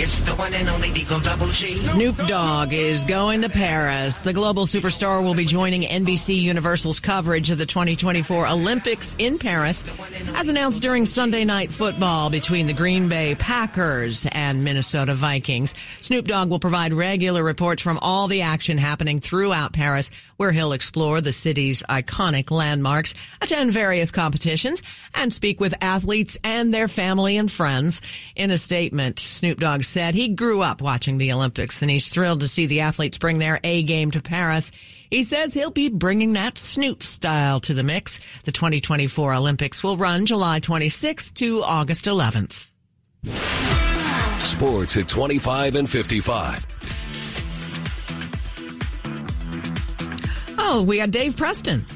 It's 0.00 0.20
the 0.20 0.30
one 0.36 0.54
and 0.54 0.68
only 0.68 0.90
Eagle 0.90 1.18
Double 1.18 1.48
G. 1.48 1.70
Snoop 1.70 2.16
Dogg 2.28 2.72
is 2.72 3.02
going 3.02 3.42
to 3.42 3.48
Paris. 3.48 4.20
The 4.20 4.32
global 4.32 4.64
superstar 4.64 5.24
will 5.24 5.34
be 5.34 5.44
joining 5.44 5.82
NBC 5.82 6.40
Universal's 6.40 7.00
coverage 7.00 7.50
of 7.50 7.58
the 7.58 7.66
2024 7.66 8.46
Olympics 8.46 9.16
in 9.18 9.40
Paris, 9.40 9.84
as 10.36 10.46
announced 10.46 10.82
during 10.82 11.04
Sunday 11.04 11.44
night 11.44 11.72
football 11.72 12.30
between 12.30 12.68
the 12.68 12.72
Green 12.72 13.08
Bay 13.08 13.34
Packers 13.34 14.24
and 14.30 14.62
Minnesota 14.62 15.14
Vikings. 15.14 15.74
Snoop 16.00 16.28
Dogg 16.28 16.48
will 16.48 16.60
provide 16.60 16.92
regular 16.92 17.42
reports 17.42 17.82
from 17.82 17.98
all 17.98 18.28
the 18.28 18.42
action 18.42 18.78
happening 18.78 19.18
throughout 19.18 19.72
Paris, 19.72 20.12
where 20.38 20.52
he'll 20.52 20.72
explore 20.72 21.20
the 21.20 21.32
city's 21.32 21.82
iconic 21.82 22.50
landmarks, 22.50 23.14
attend 23.42 23.72
various 23.72 24.10
competitions, 24.10 24.82
and 25.14 25.32
speak 25.32 25.60
with 25.60 25.74
athletes 25.82 26.38
and 26.42 26.72
their 26.72 26.88
family 26.88 27.36
and 27.36 27.52
friends. 27.52 28.00
In 28.34 28.50
a 28.50 28.56
statement, 28.56 29.18
Snoop 29.18 29.60
Dogg 29.60 29.82
said 29.84 30.14
he 30.14 30.30
grew 30.30 30.62
up 30.62 30.80
watching 30.80 31.18
the 31.18 31.32
Olympics 31.32 31.82
and 31.82 31.90
he's 31.90 32.08
thrilled 32.08 32.40
to 32.40 32.48
see 32.48 32.66
the 32.66 32.80
athletes 32.80 33.18
bring 33.18 33.38
their 33.38 33.60
A 33.62 33.82
game 33.82 34.10
to 34.12 34.22
Paris. 34.22 34.72
He 35.10 35.24
says 35.24 35.52
he'll 35.52 35.70
be 35.70 35.88
bringing 35.88 36.34
that 36.34 36.56
Snoop 36.56 37.02
style 37.02 37.60
to 37.60 37.74
the 37.74 37.82
mix. 37.82 38.20
The 38.44 38.52
2024 38.52 39.34
Olympics 39.34 39.82
will 39.82 39.96
run 39.96 40.24
July 40.24 40.60
26th 40.60 41.34
to 41.34 41.62
August 41.62 42.04
11th. 42.04 42.70
Sports 44.44 44.96
at 44.96 45.08
25 45.08 45.74
and 45.74 45.90
55. 45.90 46.77
Oh, 50.70 50.82
we 50.82 50.98
got 50.98 51.10
Dave 51.10 51.34
Preston. 51.34 51.86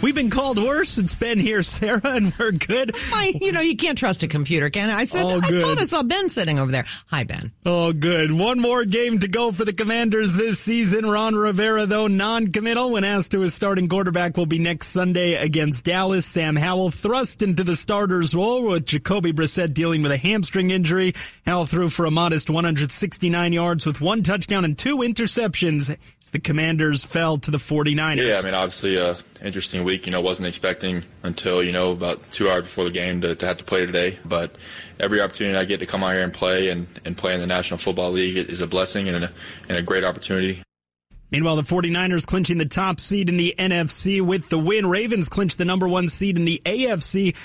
We've 0.00 0.14
been 0.14 0.30
called 0.30 0.58
worse. 0.62 0.96
It's 0.96 1.16
Ben 1.16 1.38
here, 1.38 1.64
Sarah, 1.64 2.00
and 2.04 2.32
we're 2.38 2.52
good. 2.52 2.94
I, 3.12 3.36
you 3.40 3.50
know, 3.50 3.60
you 3.60 3.76
can't 3.76 3.98
trust 3.98 4.22
a 4.22 4.28
computer, 4.28 4.70
can 4.70 4.90
I? 4.90 5.00
I 5.00 5.04
said, 5.06 5.24
Oh, 5.24 5.40
I 5.42 5.60
thought 5.60 5.80
I 5.80 5.86
saw 5.86 6.04
Ben 6.04 6.30
sitting 6.30 6.60
over 6.60 6.70
there. 6.70 6.84
Hi, 7.08 7.24
Ben. 7.24 7.50
Oh, 7.66 7.92
good. 7.92 8.30
One 8.30 8.60
more 8.60 8.84
game 8.84 9.18
to 9.18 9.28
go 9.28 9.50
for 9.50 9.64
the 9.64 9.72
Commanders 9.72 10.34
this 10.34 10.60
season. 10.60 11.04
Ron 11.04 11.34
Rivera, 11.34 11.84
though, 11.86 12.06
non-committal 12.06 12.92
when 12.92 13.02
asked 13.02 13.32
who 13.32 13.40
his 13.40 13.54
starting 13.54 13.88
quarterback 13.88 14.36
will 14.36 14.46
be 14.46 14.60
next 14.60 14.88
Sunday 14.88 15.34
against 15.34 15.84
Dallas. 15.84 16.24
Sam 16.24 16.54
Howell 16.54 16.92
thrust 16.92 17.42
into 17.42 17.64
the 17.64 17.74
starter's 17.74 18.36
role 18.36 18.68
with 18.68 18.86
Jacoby 18.86 19.32
Brissett 19.32 19.74
dealing 19.74 20.02
with 20.02 20.12
a 20.12 20.16
hamstring 20.16 20.70
injury. 20.70 21.12
Howell 21.44 21.66
threw 21.66 21.88
for 21.88 22.06
a 22.06 22.10
modest 22.12 22.48
169 22.48 23.52
yards 23.52 23.84
with 23.84 24.00
one 24.00 24.22
touchdown 24.22 24.64
and 24.64 24.78
two 24.78 24.98
interceptions 24.98 25.90
as 26.22 26.30
the 26.30 26.38
Commanders 26.38 27.04
fell 27.04 27.36
to 27.38 27.50
the 27.50 27.58
49ers. 27.58 28.28
Yeah, 28.28 28.38
I 28.38 28.42
mean, 28.42 28.54
obviously, 28.54 28.96
a 28.96 29.16
interesting 29.42 29.84
week. 29.84 30.06
You 30.06 30.12
know, 30.12 30.20
wasn't 30.20 30.48
expecting 30.48 31.04
until 31.22 31.62
you 31.62 31.72
know 31.72 31.92
about 31.92 32.20
two 32.32 32.48
hours 32.50 32.64
before 32.64 32.84
the 32.84 32.90
game 32.90 33.20
to, 33.22 33.34
to 33.34 33.46
have 33.46 33.58
to 33.58 33.64
play 33.64 33.86
today. 33.86 34.18
But 34.24 34.54
every 34.98 35.20
opportunity 35.20 35.56
I 35.56 35.64
get 35.64 35.80
to 35.80 35.86
come 35.86 36.02
out 36.02 36.12
here 36.12 36.22
and 36.22 36.32
play 36.32 36.68
and, 36.68 36.86
and 37.04 37.16
play 37.16 37.34
in 37.34 37.40
the 37.40 37.46
National 37.46 37.78
Football 37.78 38.12
League 38.12 38.36
is 38.36 38.60
a 38.60 38.66
blessing 38.66 39.08
and 39.08 39.24
a, 39.24 39.32
and 39.68 39.76
a 39.76 39.82
great 39.82 40.04
opportunity. 40.04 40.62
Meanwhile, 41.30 41.56
the 41.56 41.62
49ers 41.62 42.26
clinching 42.26 42.56
the 42.56 42.64
top 42.64 42.98
seed 42.98 43.28
in 43.28 43.36
the 43.36 43.54
NFC 43.58 44.22
with 44.22 44.48
the 44.48 44.58
win. 44.58 44.86
Ravens 44.86 45.28
clinch 45.28 45.56
the 45.56 45.66
number 45.66 45.86
one 45.86 46.08
seed 46.08 46.38
in 46.38 46.46
the 46.46 46.62
AFC 46.64 47.36